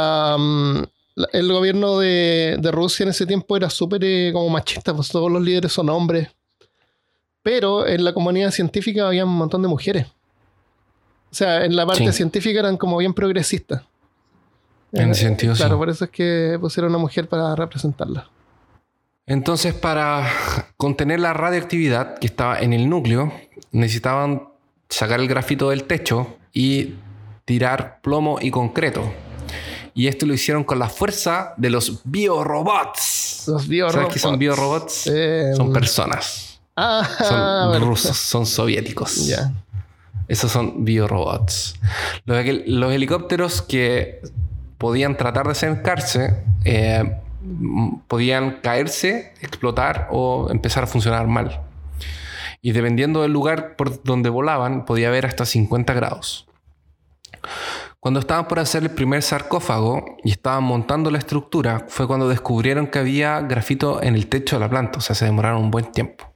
[1.32, 5.42] el gobierno de, Rusia en ese tiempo era súper eh, como machista, pues todos los
[5.42, 6.28] líderes son hombres.
[7.42, 10.06] Pero en la comunidad científica había un montón de mujeres.
[10.06, 13.82] O sea, en la parte científica eran como bien progresistas.
[14.92, 18.28] En ese sentido, Claro, por eso es que pusieron a una mujer para representarla.
[19.26, 20.28] Entonces, para
[20.76, 23.32] contener la radioactividad que estaba en el núcleo,
[23.70, 24.48] necesitaban
[24.88, 26.94] sacar el grafito del techo y
[27.44, 29.12] tirar plomo y concreto.
[29.94, 33.44] Y esto lo hicieron con la fuerza de los biorobots.
[33.46, 33.94] Los biorobots.
[33.94, 35.06] ¿Sabes qué son biorobots?
[35.06, 36.60] Eh, son personas.
[36.76, 39.26] Ah, son rusos, son soviéticos.
[39.26, 39.52] Ya.
[40.28, 41.74] Esos son biorobots.
[42.24, 44.22] Los, los, helicópteros que
[44.82, 47.16] podían tratar de acercarse, eh,
[48.08, 51.62] podían caerse, explotar o empezar a funcionar mal.
[52.60, 56.48] Y dependiendo del lugar por donde volaban, podía haber hasta 50 grados.
[58.00, 62.88] Cuando estaban por hacer el primer sarcófago y estaban montando la estructura, fue cuando descubrieron
[62.88, 65.92] que había grafito en el techo de la planta, o sea, se demoraron un buen
[65.92, 66.34] tiempo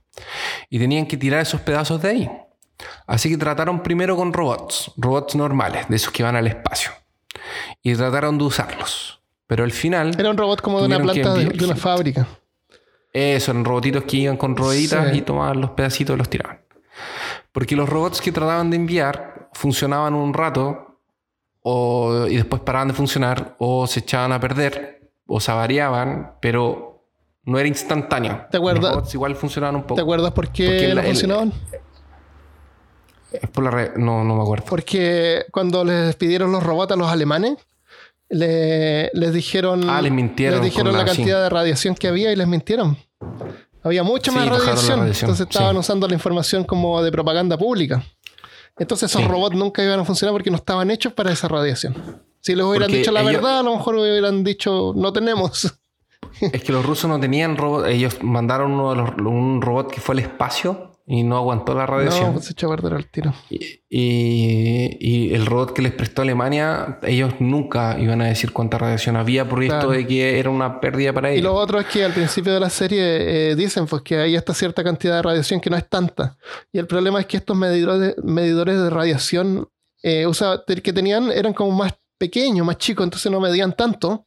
[0.71, 2.31] y tenían que tirar esos pedazos de ahí.
[3.09, 6.93] Así que trataron primero con robots, robots normales, de esos que van al espacio,
[7.83, 9.21] y trataron de usarlos.
[9.47, 10.15] Pero al final...
[10.19, 12.27] Era un robot como de una planta de, una fábrica.
[13.13, 16.61] Eso, eran robotitos que iban con rueditas y tomaban los pedacitos y los tiraban.
[17.53, 21.01] Porque los robots que trataban de enviar funcionaban un rato
[22.29, 27.05] y después paraban de funcionar o se echaban a perder o se avariaban, pero
[27.45, 28.47] no era instantáneo.
[28.51, 29.13] ¿Te acuerdas?
[29.15, 29.95] igual funcionaban un poco.
[29.95, 31.53] ¿Te acuerdas por qué no funcionaban?
[33.33, 34.64] Es por la red, no, no me acuerdo.
[34.68, 37.57] Porque cuando les pidieron los robots a los alemanes,
[38.29, 39.89] les dijeron.
[39.89, 40.61] Ah, les mintieron.
[40.61, 42.97] Les dijeron la, cantidad de radiación que había y les mintieron.
[43.83, 48.05] Había mucha más radiación, Entonces estaban usando la información como de propaganda pública.
[48.79, 52.20] Entonces esos robots nunca iban a funcionar porque no estaban hechos para esa radiación.
[52.41, 55.74] Si les hubieran dicho la verdad, a lo mejor hubieran dicho no tenemos.
[56.41, 57.87] Es que los rusos no tenían robot.
[57.87, 61.87] Ellos mandaron uno de los, un robot que fue al espacio y no aguantó la
[61.87, 62.35] radiación.
[62.35, 63.33] No, se echó a perder el tiro.
[63.49, 69.17] Y, y, el robot que les prestó Alemania, ellos nunca iban a decir cuánta radiación
[69.17, 71.41] había por esto de que era una pérdida para ellos.
[71.41, 74.35] Y lo otro es que al principio de la serie eh, dicen pues, que hay
[74.35, 76.37] esta cierta cantidad de radiación que no es tanta.
[76.73, 79.69] Y el problema es que estos medidores de, medidores de radiación
[80.03, 80.27] eh,
[80.83, 84.27] que tenían eran como más pequeños, más chicos, entonces no medían tanto.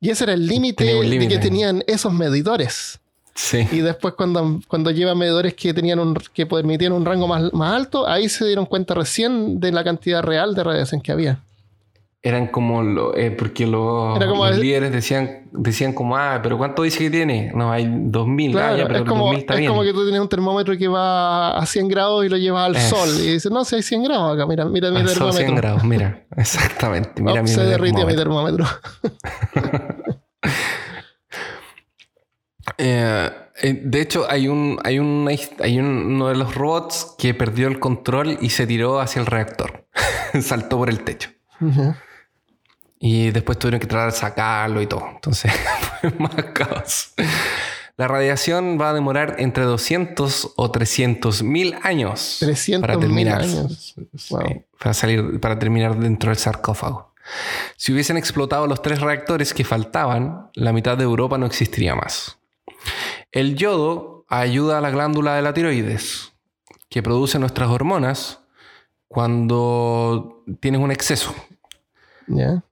[0.00, 3.00] Y ese era el límite de que tenían esos medidores.
[3.34, 3.66] Sí.
[3.72, 7.74] Y después cuando, cuando lleva medidores que tenían un, que permitían un rango más, más
[7.74, 11.40] alto, ahí se dieron cuenta recién de la cantidad real de radiación que había.
[12.22, 14.18] Eran como lo, eh, porque los,
[14.56, 18.84] líderes decían decían como ah pero cuánto dice que tiene no hay 2000 claro, ah,
[18.86, 21.66] pero es como, 2000 está es como que tú tienes un termómetro que va a
[21.66, 23.10] 100 grados y lo llevas al sol.
[23.20, 26.24] Y dices no si hay 100 grados acá mira mira mi termómetro 100 grados mira
[26.36, 28.64] exactamente mira oh, se derrite mi termómetro
[32.78, 33.30] eh,
[33.62, 35.28] eh, de hecho, hay un, hay, un,
[35.60, 39.86] hay uno de los robots que perdió el control y se tiró hacia el reactor.
[40.42, 41.30] Saltó por el techo.
[42.98, 45.06] Y después tuvieron que tratar de sacarlo y todo.
[45.14, 45.52] Entonces
[46.00, 47.14] fue más caos.
[47.96, 53.42] La radiación va a demorar entre 200 o 300 mil años 300 para terminar.
[53.42, 53.94] años.
[54.16, 54.64] Sí, Wow.
[54.80, 57.14] para salir, para terminar dentro del sarcófago.
[57.76, 62.36] Si hubiesen explotado los tres reactores que faltaban, la mitad de Europa no existiría más.
[63.32, 66.32] El yodo ayuda a la glándula de la tiroides,
[66.88, 68.40] que produce nuestras hormonas
[69.08, 71.34] cuando tienes un exceso.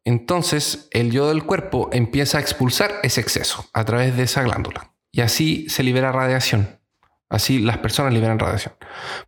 [0.05, 4.95] Entonces, el yodo del cuerpo empieza a expulsar ese exceso a través de esa glándula.
[5.11, 6.81] Y así se libera radiación.
[7.29, 8.75] Así las personas liberan radiación.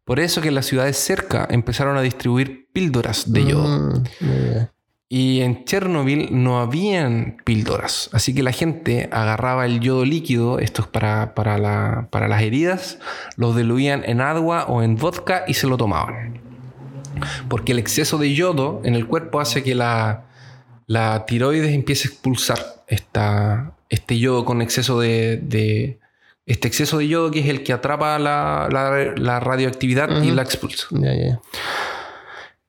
[0.05, 4.03] Por eso que en las ciudades cerca empezaron a distribuir píldoras de yodo.
[4.21, 4.67] Mm.
[5.17, 8.11] Y en Chernobyl no habían píldoras.
[8.13, 12.43] Así que la gente agarraba el yodo líquido, esto es para, para, la- para las
[12.43, 12.99] heridas,
[13.37, 16.41] los diluían en agua o en vodka y se lo tomaban.
[17.49, 20.25] Porque el exceso de yodo en el cuerpo hace que la,
[20.89, 22.59] la tiroides empiece a expulsar
[22.89, 26.01] esta, este yodo con exceso de, de-
[26.47, 30.43] Este exceso de yodo que es el que atrapa la, la- la radioactividad y la
[30.43, 30.87] expulsa.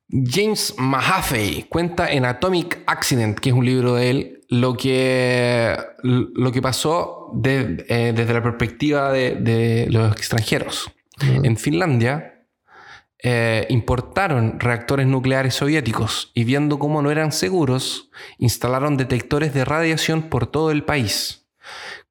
[0.09, 6.51] James Mahaffey cuenta en Atomic Accident, que es un libro de él, lo que, lo
[6.51, 10.91] que pasó de- eh, desde la perspectiva de, de los extranjeros.
[11.21, 12.45] En Finlandia
[13.23, 20.23] eh, importaron reactores nucleares soviéticos y viendo cómo no eran seguros, instalaron detectores de radiación
[20.23, 21.47] por todo el país.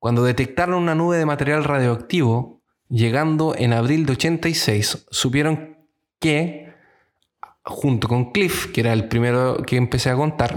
[0.01, 5.77] Cuando detectaron una nube de material radioactivo, llegando en abril de 86, supieron
[6.19, 6.64] que
[7.65, 10.55] junto con Cliff, que era el primero que empecé a contar,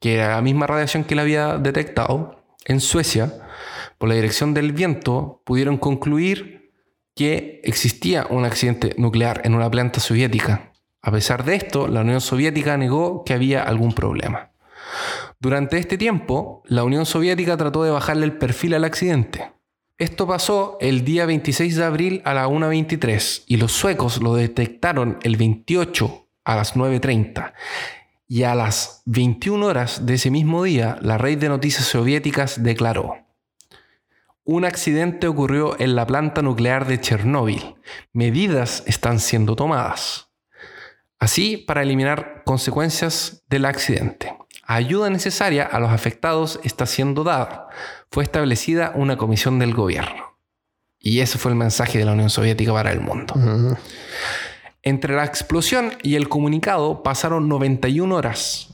[0.00, 3.32] que era la misma radiación que él había detectado en Suecia,
[3.98, 6.72] por la dirección del viento, pudieron concluir
[7.14, 10.72] que existía un accidente nuclear en una planta soviética.
[11.02, 14.52] A pesar de esto, la Unión Soviética negó que había algún problema.
[15.40, 19.52] Durante este tiempo, la Unión Soviética trató de bajarle el perfil al accidente.
[19.98, 25.18] Esto pasó el día 26 de abril a la 1.23 y los suecos lo detectaron
[25.22, 27.52] el 28 a las 9.30.
[28.26, 33.22] Y a las 21 horas de ese mismo día, la red de noticias soviéticas declaró,
[34.44, 37.76] un accidente ocurrió en la planta nuclear de Chernóbil.
[38.12, 40.30] Medidas están siendo tomadas.
[41.20, 44.36] Así, para eliminar consecuencias del accidente.
[44.64, 47.68] Ayuda necesaria a los afectados está siendo dada.
[48.12, 50.36] Fue establecida una comisión del gobierno.
[51.00, 53.34] Y ese fue el mensaje de la Unión Soviética para el mundo.
[54.82, 58.68] Entre la explosión y el comunicado pasaron 91 horas,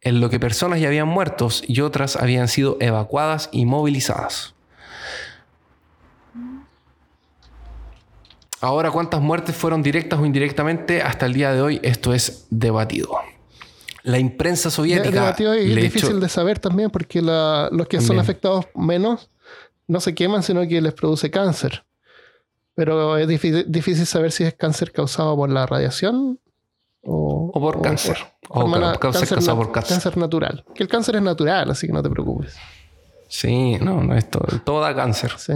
[0.00, 4.54] en lo que personas ya habían muerto y otras habían sido evacuadas y movilizadas.
[8.62, 11.02] Ahora, ¿cuántas muertes fueron directas o indirectamente?
[11.02, 13.20] Hasta el día de hoy esto es debatido.
[14.04, 19.30] La imprensa soviética es difícil de saber también porque la- los que son afectados menos
[19.86, 21.84] no se queman, sino que les produce cáncer.
[22.74, 26.40] Pero es difícil, difícil saber si es cáncer causado por la radiación
[27.02, 28.16] o, o por cáncer.
[28.48, 29.94] O claro, cáncer causado por cáncer.
[29.94, 30.64] cáncer natural.
[30.74, 32.56] Que el cáncer es natural, así que no te preocupes.
[33.28, 35.32] Sí, no, no, esto todo da cáncer.
[35.38, 35.52] Sí.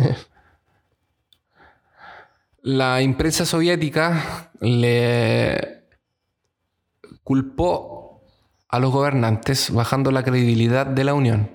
[2.63, 5.85] La imprensa soviética le
[7.23, 7.96] culpó
[8.77, 11.51] a los gobernantes bajando la credibilidad de la Unión.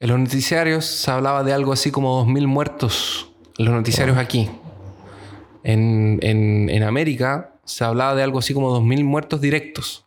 [0.00, 3.30] En los noticiarios se hablaba de algo así como 2.000 muertos.
[3.58, 4.50] Los noticiarios aquí.
[5.62, 10.04] En, en- en América se hablaba de algo así como 2.000 muertos directos.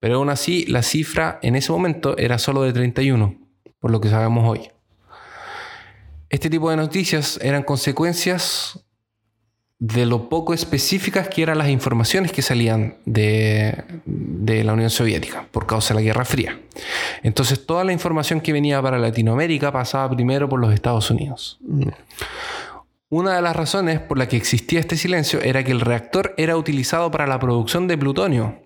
[0.00, 3.36] Pero aún así la cifra en ese momento era solo de 31,
[3.80, 4.68] por lo que sabemos hoy.
[6.28, 8.84] Este tipo de noticias eran consecuencias
[9.80, 13.84] de lo poco específicas que eran las informaciones que salían de,
[14.54, 16.60] de la Unión Soviética por causa de la Guerra Fría.
[17.22, 21.58] Entonces toda la información que venía para Latinoamérica pasaba primero por los Estados Unidos.
[23.10, 26.56] Una de las razones por la que existía este silencio era que el reactor era
[26.56, 28.62] utilizado para la producción de plutonio.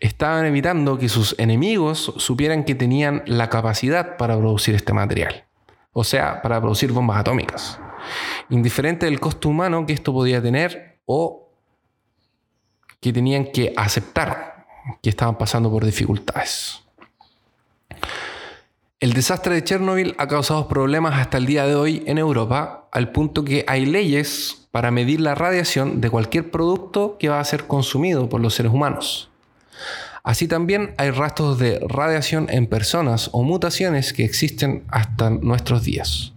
[0.00, 5.44] Estaban evitando que sus enemigos supieran que tenían la capacidad para producir este material.
[5.92, 7.78] O sea, para producir bombas atómicas
[8.50, 11.48] indiferente del costo humano que esto podía tener o
[13.00, 14.51] que tenían que aceptar
[15.02, 16.82] que estaban pasando por dificultades.
[19.00, 23.10] El desastre de Chernobyl ha causado problemas hasta el día de hoy en Europa, al
[23.10, 27.66] punto que hay leyes para medir la radiación de cualquier producto que va a ser
[27.66, 29.30] consumido por los seres humanos.
[30.22, 36.32] Así también hay rastros de radiación en personas o mutaciones que existen hasta nuestros días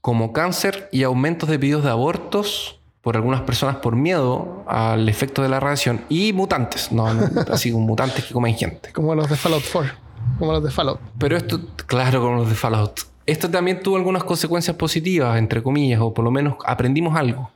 [0.00, 5.42] como cáncer y aumentos de pedidos de abortos por algunas personas por miedo al efecto
[5.42, 7.06] de la radiación y mutantes, no,
[7.50, 8.92] así como mutantes que comen gente.
[8.92, 9.92] Como los de Fallout 4.
[10.38, 11.00] Como los de Fallout.
[11.18, 13.00] Pero esto, claro, como los de Fallout.
[13.26, 17.50] esto también tuvo algunas consecuencias positivas, entre comillas, o por lo menos aprendimos algo.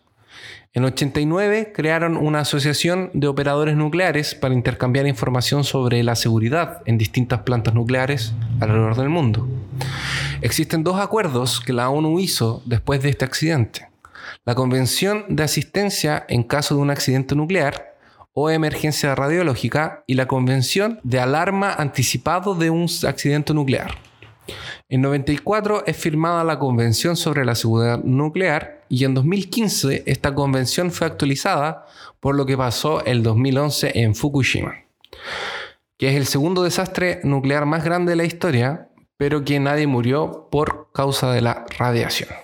[0.76, 6.98] En 89 crearon una asociación de operadores nucleares para intercambiar información sobre la seguridad en
[6.98, 9.46] distintas plantas nucleares alrededor del mundo.
[10.40, 13.93] Existen dos acuerdos que la ONU hizo después de este accidente.
[14.46, 17.96] La Convención de Asistencia en caso de un accidente nuclear
[18.34, 23.94] o emergencia radiológica y la Convención de Alarma Anticipado de un accidente nuclear.
[24.90, 30.90] En 94 es firmada la Convención sobre la Seguridad Nuclear y en 2015 esta convención
[30.90, 31.86] fue actualizada
[32.20, 34.74] por lo que pasó el 2011 en Fukushima,
[35.96, 40.48] que es el segundo desastre nuclear más grande de la historia, pero que nadie murió
[40.50, 42.43] por causa de la radiación.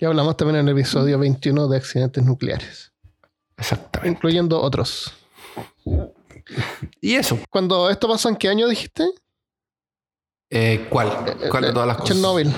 [0.00, 2.92] Ya hablamos también en el episodio 21 de accidentes nucleares.
[3.58, 4.16] Exactamente.
[4.16, 5.12] Incluyendo otros.
[7.02, 7.38] Y eso.
[7.50, 9.06] Cuando esto pasó, ¿en qué año dijiste?
[10.48, 11.36] Eh, ¿Cuál?
[11.50, 12.16] ¿Cuál de todas las cosas?
[12.16, 12.50] Chernobyl.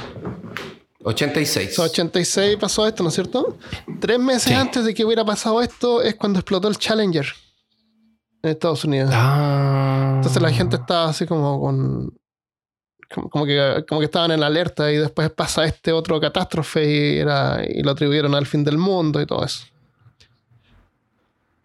[1.03, 1.79] 86.
[1.81, 3.59] 86 pasó esto, ¿no es cierto?
[4.01, 7.27] Tres meses antes de que hubiera pasado esto es cuando explotó el Challenger
[8.43, 9.11] en Estados Unidos.
[9.13, 10.13] Ah.
[10.17, 12.19] Entonces la gente estaba así como con.
[13.15, 17.61] Como, que, como que estaban en alerta y después pasa este otro catástrofe y, era,
[17.69, 19.67] y lo atribuyeron al fin del mundo y todo eso.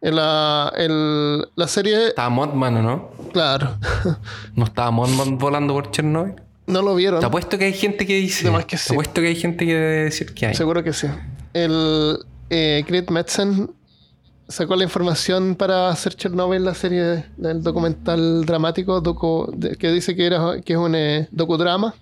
[0.02, 0.72] En la,
[1.56, 2.10] la serie.
[2.10, 3.12] Estaba Mothman, no?
[3.34, 3.78] Claro.
[4.56, 6.36] ¿No estaba Mothman volando por Chernobyl?
[6.68, 7.20] No lo vieron.
[7.20, 8.52] Te apuesto que hay gente que dice.
[8.68, 10.56] que Te apuesto que hay gente que debe decir que hay.
[10.56, 11.08] Seguro que sí.
[11.54, 12.20] El
[12.50, 13.72] eh, Metzen
[14.48, 19.02] sacó la información para hacer Chernobyl, la serie del documental dramático
[19.80, 21.94] que dice que, era, que es un eh, docudrama.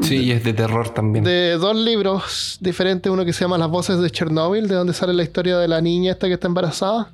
[0.00, 1.24] Sí, y es de terror también.
[1.24, 5.12] De dos libros diferentes, uno que se llama Las voces de Chernobyl, de donde sale
[5.12, 7.12] la historia de la niña esta que está embarazada.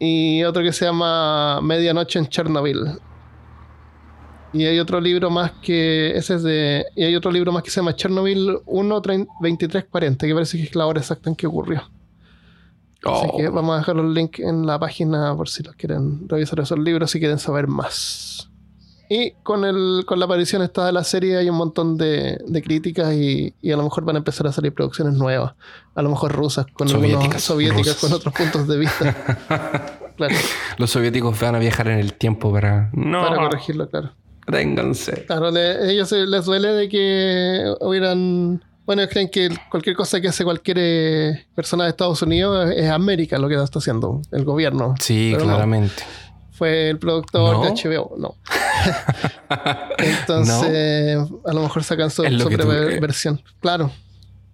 [0.00, 2.98] Y otro que se llama Medianoche en Chernobyl.
[4.52, 6.16] Y hay otro libro más que.
[6.16, 6.84] Ese es de.
[6.96, 10.74] Y hay otro libro más que se llama Chernobyl 1 2340, que parece que es
[10.74, 11.82] la hora exacta en que ocurrió.
[13.04, 13.52] Así que oh.
[13.52, 17.10] vamos a dejar los links en la página por si los quieren revisar esos libros
[17.10, 18.50] si quieren saber más.
[19.08, 23.14] Y con, el, con la aparición esta de la serie hay un montón de, críticas
[23.14, 25.54] y, a lo mejor van a empezar a salir producciones nuevas.
[25.94, 30.00] A lo mejor rusas, con soviéticas, soviéticas con otros puntos de vista.
[30.78, 34.10] Los soviéticos van a viajar en el tiempo para, para corregirlo, claro.
[34.50, 35.24] Ténganse.
[35.26, 38.64] Claro, a ellos les duele de que hubieran.
[38.86, 42.88] Bueno, ellos creen que cualquier cosa que hace cualquier eh, persona de Estados Unidos es
[42.88, 44.94] América lo que está haciendo el gobierno.
[45.00, 46.04] Sí, claramente.
[46.52, 48.36] Fue el productor de HBO, no.
[49.98, 53.42] Entonces, a lo mejor sacan su, propia versión.
[53.60, 53.90] Claro.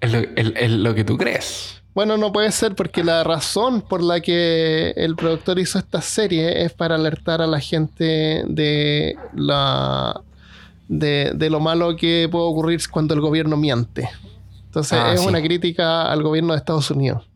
[0.00, 1.82] es lo que tú crees.
[1.94, 6.64] Bueno, no puede ser porque la razón por la que el productor hizo esta serie
[6.64, 10.22] es para alertar a la gente de la
[10.98, 14.08] de, lo malo que puede ocurrir cuando el gobierno miente.
[14.66, 17.28] Entonces ah, es una crítica al gobierno de Estados Unidos.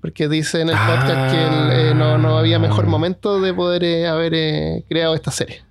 [0.00, 2.88] Porque dice en el podcast que eh, no, había mejor ah.
[2.88, 5.62] momento de poder eh, haber eh, creado esta serie.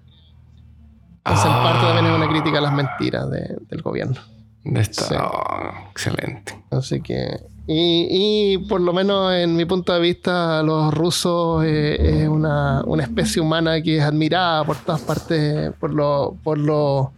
[1.18, 4.20] Entonces, en parte también es una crítica a las mentiras del gobierno.
[4.64, 6.64] Está excelente.
[6.70, 7.40] Así que.
[7.68, 13.42] Y, por lo menos en mi punto de vista, los rusos eh, es una, especie
[13.42, 16.38] humana que es admirada por todas partes, por lo.
[16.44, 17.12] Por lo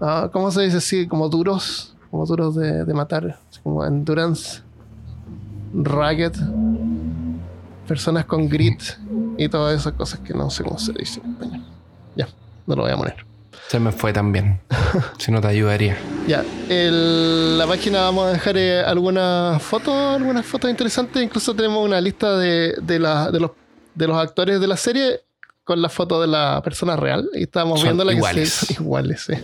[0.00, 1.06] ah, ¿Cómo se dice así?
[1.06, 4.62] Como duros, como duros de, matar, como endurance,
[5.72, 6.32] rugged,
[7.86, 8.82] personas con grit
[9.36, 11.64] y todas esas cosas que no sé cómo se dice en español.
[12.16, 12.28] Ya,
[12.66, 13.27] no lo voy a poner.
[13.68, 14.60] Se me fue también.
[15.18, 15.98] si no te ayudaría.
[16.26, 16.42] Ya.
[16.70, 21.22] En la página vamos a dejar eh, algunas fotos, algunas fotos interesantes.
[21.22, 23.50] Incluso tenemos una lista de, de, la, de, los,
[23.94, 25.20] de los actores de la serie
[25.64, 27.28] con la foto de la persona real.
[27.34, 28.64] Y estábamos viendo la iguales.
[28.66, 29.34] Que iguales, sí.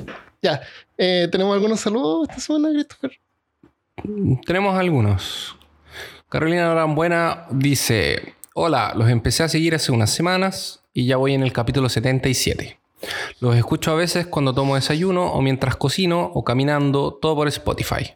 [0.41, 0.63] Ya.
[0.97, 3.13] Eh, ¿Tenemos algunos saludos esta semana, Christopher?
[4.47, 5.55] Tenemos algunos.
[6.31, 11.43] Carolina Buena dice: Hola, los empecé a seguir hace unas semanas y ya voy en
[11.43, 12.84] el capítulo 77.
[13.41, 18.15] Los escucho a veces cuando tomo desayuno o mientras cocino o caminando, todo por Spotify.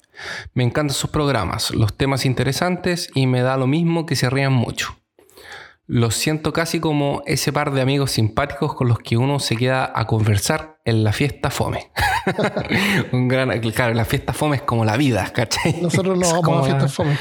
[0.54, 4.52] Me encantan sus programas, los temas interesantes y me da lo mismo que se rían
[4.52, 4.96] mucho.
[5.86, 9.90] Los siento casi como ese par de amigos simpáticos con los que uno se queda
[9.94, 11.90] a conversar en la fiesta fome.
[13.12, 15.80] Un gran, claro, la fiesta fome es como la vida, ¿cachai?
[15.80, 17.18] Nosotros no vamos a fiesta fome.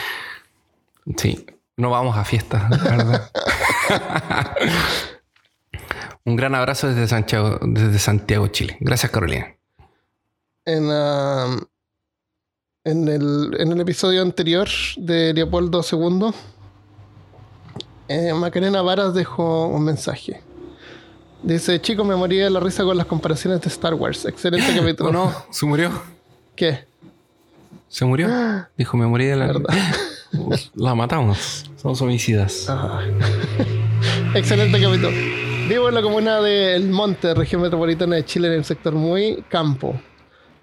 [1.16, 1.46] Sí,
[1.78, 3.32] no vamos a fiestas, ¿verdad?
[6.28, 8.76] Un gran abrazo desde Santiago, desde Santiago, Chile.
[8.82, 9.56] Gracias, Carolina.
[10.66, 11.62] En, um,
[12.84, 14.68] en, el, episodio anterior
[14.98, 16.32] de Leopoldo II,
[18.10, 20.42] eh, Macarena Varas dejó un mensaje.
[21.44, 24.26] Dice, chicos, me morí de la risa con las comparaciones de Star Wars.
[24.26, 25.10] Excelente capítulo.
[25.10, 25.34] ¿O no?
[25.50, 25.92] ¿Se murió?
[26.58, 26.84] ¿Qué?
[27.88, 28.28] ¿Se murió?
[28.78, 29.48] Dijo, me morí de la...
[29.48, 29.74] ¿Verdad?
[30.76, 31.72] La matamos.
[31.78, 32.66] Somos homicidas.
[32.68, 33.00] Ah.
[34.36, 35.37] Excelente capítulo.
[35.68, 39.44] Vivo en la comuna de El Monte, región metropolitana de Chile, en el sector muy
[39.50, 40.00] campo.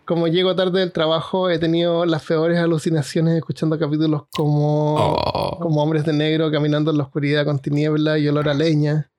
[0.06, 5.58] Como llego tarde del trabajo, he tenido las peores alucinaciones escuchando capítulos como, Oh.
[5.60, 9.10] como Hombres de Negro caminando en la oscuridad con tiniebla y olor a leña.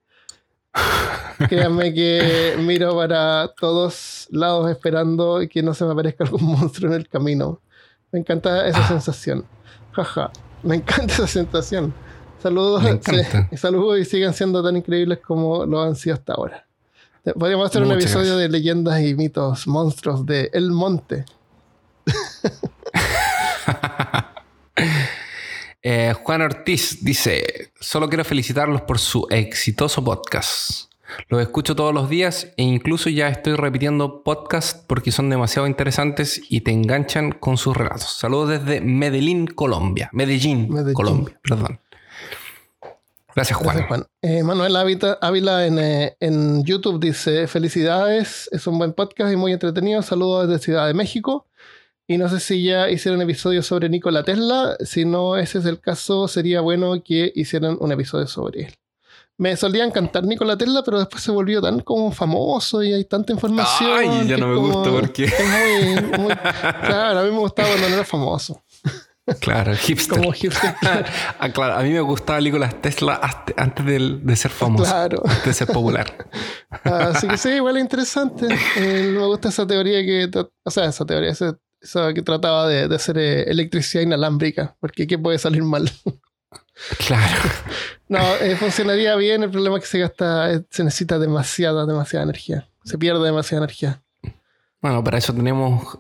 [1.49, 6.98] Créanme que miro para todos lados esperando que no se me aparezca algún monstruo en
[6.99, 7.62] el camino.
[8.12, 9.45] Me encanta esa sensación.
[9.91, 10.32] Jaja,
[10.64, 11.94] me encanta esa sensación.
[12.46, 12.84] Saludos,
[13.50, 16.68] sí, saludos y sigan siendo tan increíbles como lo han sido hasta ahora.
[17.40, 18.38] Podríamos hacer un episodio gracias.
[18.38, 21.26] de leyendas y mitos, monstruos de El Monte.
[25.88, 30.92] Eh, Juan Ortiz dice: Solo quiero felicitarlos por su exitoso podcast.
[31.30, 36.42] Los escucho todos los días e incluso ya estoy repitiendo podcast porque son demasiado interesantes
[36.50, 38.18] y te enganchan con sus relatos.
[38.18, 40.10] Saludos desde Medellín, Colombia.
[40.12, 40.94] Medellín, Medellín.
[40.96, 41.80] Colombia, perdón.
[43.36, 43.76] Gracias, Juan.
[43.78, 44.06] Gracias, Juan.
[44.22, 44.76] Eh, Manuel
[45.22, 50.02] Ávila, en, eh, en YouTube dice: Felicidades, es un buen podcast y muy entretenido.
[50.02, 51.48] Saludos desde Ciudad de México.
[52.07, 54.78] Y no sé si ya hicieron episodio sobre Nikola Tesla.
[54.86, 58.74] Si no ese es el caso, sería bueno que hicieran un episodio sobre él.
[59.38, 63.34] Me solía encantar Nikola Tesla, pero después se volvió tan como famoso y hay tanta
[63.34, 63.91] información.
[63.98, 65.34] Ay, ya no me como- gusta porque- es
[66.14, 68.62] muy- muy- claro, a mí me gustaba cuando no era famoso.
[69.40, 70.18] Claro, hipster.
[70.20, 70.76] Como hipster.
[71.40, 73.20] Ah, claro, a mí me gustaba Nikola Tesla
[73.58, 75.24] antes de, de ser famoso, Claro.
[75.44, 76.30] de ser popular.
[76.84, 78.48] Así que sí, igual es interesante.
[78.78, 80.30] Eh, me gusta esa teoría que,
[80.64, 85.08] o sea, esa teoría, esa, esa que trataba de, de hacer eh, electricidad inalámbrica, porque
[85.08, 85.90] ¿qué puede salir mal?
[87.08, 87.42] Claro.
[88.10, 92.24] No, eh, funcionaría bien, el problema es que se gasta, eh, se necesita demasiada, demasiada
[92.24, 92.68] energía.
[92.84, 94.04] Se pierde demasiada energía.
[94.82, 95.98] Bueno, para eso tenemos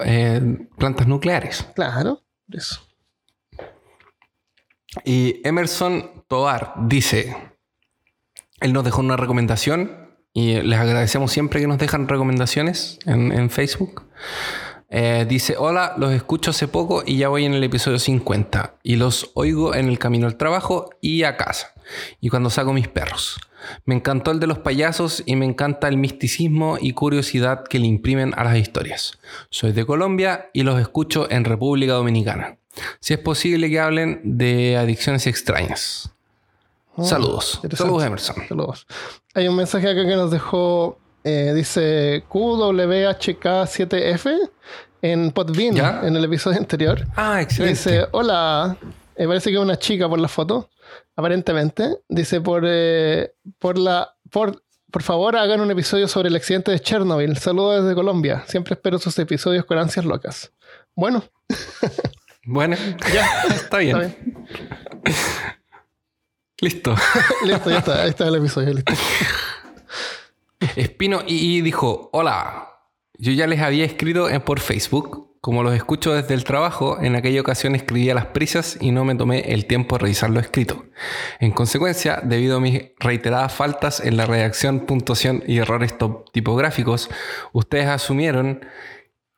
[0.77, 1.65] plantas nucleares.
[1.75, 2.81] Claro, por eso.
[5.03, 7.35] Y Emerson Tovar dice,
[8.61, 14.03] él nos dejó una recomendación y les agradecemos siempre que nos dejan recomendaciones en, Facebook.
[14.89, 18.97] Eh, dice, hola, los escucho hace poco y ya voy en el episodio 50 y
[18.97, 21.73] los oigo en el camino al trabajo y a casa
[22.21, 23.39] y cuando saco mis perros.
[23.85, 27.87] Me encantó el de los payasos y me encanta el misticismo y curiosidad que le
[27.87, 29.17] imprimen a las historias.
[29.49, 32.57] Soy de Colombia y los escucho en República Dominicana.
[32.99, 36.09] Si es posible que hablen de adicciones extrañas.
[36.97, 37.61] Ah, Saludos.
[37.73, 38.35] Saludos, Emerson.
[38.47, 38.87] Saludos.
[39.33, 44.49] Hay un mensaje acá que nos dejó, eh, dice QWHK7F
[45.01, 46.01] en Podbean, ¿Ya?
[46.03, 47.05] en el episodio anterior.
[47.15, 47.77] Ah, excelente.
[47.77, 48.77] Dice, hola,
[49.17, 50.69] me parece que es una chica por la foto,
[51.15, 51.97] aparentemente.
[52.09, 54.11] Dice, por, eh, por la...
[54.31, 57.37] Por, por favor, hagan un episodio sobre el accidente de Chernobyl.
[57.37, 58.45] Saludos desde Colombia.
[58.47, 60.53] Siempre espero sus episodios con ansias locas.
[60.95, 61.21] Bueno,
[62.45, 62.75] Bueno,
[63.11, 63.97] ya, está bien.
[63.97, 64.45] está bien.
[66.61, 66.95] Listo.
[67.43, 68.03] Listo, ya está.
[68.03, 68.73] Ahí está el episodio.
[68.73, 68.93] Listo.
[70.75, 72.69] Espino y, dijo, hola,
[73.17, 75.33] yo ya les había escrito en, por Facebook.
[75.41, 79.05] Como los escucho desde el trabajo, en aquella ocasión escribí a las prisas y no
[79.05, 80.85] me tomé el tiempo de revisar lo escrito.
[81.39, 85.93] En consecuencia, debido a mis reiteradas faltas en la redacción, puntuación y errores
[86.33, 87.11] tipográficos,
[87.53, 88.65] ustedes asumieron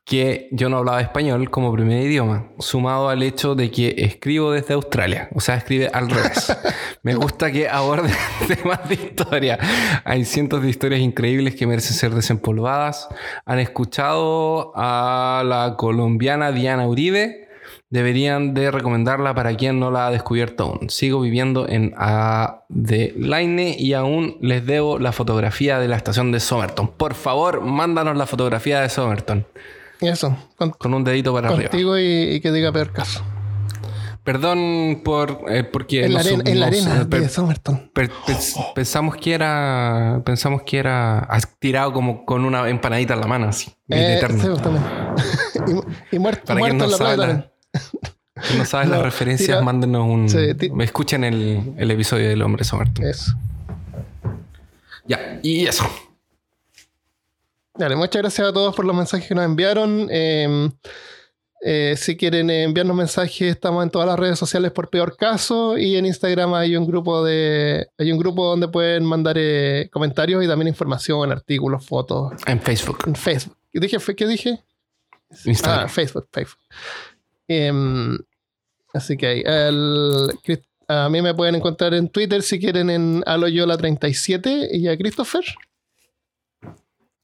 [0.08, 4.72] que yo no hablaba español como primer idioma, sumado al hecho de que escribo desde
[4.72, 6.56] Australia, o sea, escribe al revés.
[7.02, 8.10] Me gusta que aborde
[8.48, 9.58] temas de historia.
[10.04, 13.06] Hay cientos de historias increíbles que merecen ser desempolvadas.
[13.44, 17.46] ¿Han escuchado a la colombiana Diana Uribe?
[17.90, 20.88] Deberían de recomendarla para quien no la ha descubierto aún.
[20.88, 26.88] Sigo viviendo en Adelaine y aún les debo la fotografía de la estación de Somerton.
[26.88, 29.46] Por favor, mándanos la fotografía de Somerton.
[30.00, 31.70] Y eso, con- Con un dedito para arriba.
[31.70, 32.02] contigo y,
[32.34, 33.22] y que diga peor caso.
[34.24, 37.90] Perdón por eh, porque En la, arena, en la arena per- de Somerton.
[37.94, 38.10] per-
[38.74, 41.26] pensamos que era pensamos que era
[41.58, 44.26] tirado como con una empanadita en la mano así Eh, sí,
[44.62, 44.84] también.
[46.12, 49.02] y, y muerto, Para quien muerto no en la sabe playa la- no sabes las
[49.02, 50.28] referencias, tira- mándenos un.
[50.28, 53.04] Sí, ti- escuchen el, el episodio del hombre Somerton.
[53.06, 53.32] Eso.
[55.06, 55.84] Ya, y eso.
[57.78, 60.08] Dale, muchas gracias a todos por los mensajes que nos enviaron.
[60.10, 60.68] Eh,
[61.64, 65.96] eh, si quieren enviarnos mensajes, estamos en todas las redes sociales por peor caso y
[65.96, 70.48] en Instagram hay un grupo de hay un grupo donde pueden mandar eh, comentarios y
[70.48, 72.98] también información, artículos, fotos En Facebook.
[73.06, 73.56] en Facebook.
[73.72, 73.98] ¿Qué dije?
[74.16, 74.64] ¿Qué dije?
[75.44, 75.84] Instagram.
[75.84, 76.60] Ah, Facebook, Facebook.
[77.48, 78.18] Em,
[78.94, 80.30] así que ahí, el-
[80.88, 85.44] a mí me pueden encontrar en Twitter si quieren en aloyola37 y a Christopher.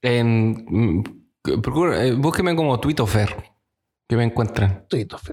[0.01, 1.03] En, mm,
[1.61, 3.51] procura- eh, búsqueme como Twitofer,
[4.07, 4.85] que me encuentren.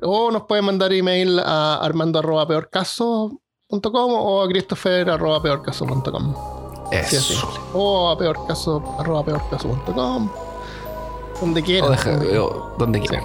[0.02, 6.34] O nos pueden mandar email a armando.peorcaso.com o a christopher.peorcaso.com.
[6.92, 7.20] Eso.
[7.20, 7.48] simple.
[7.74, 10.28] O a peorcaso.peorcaso.com.
[11.40, 11.88] Donde quieran.
[11.88, 13.24] O deja- donde o donde quieran.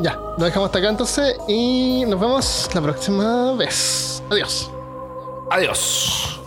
[0.00, 4.22] Ya, lo dejamos hasta acá entonces y nos vemos la próxima vez.
[4.30, 4.70] Adiós.
[5.50, 6.38] Adiós.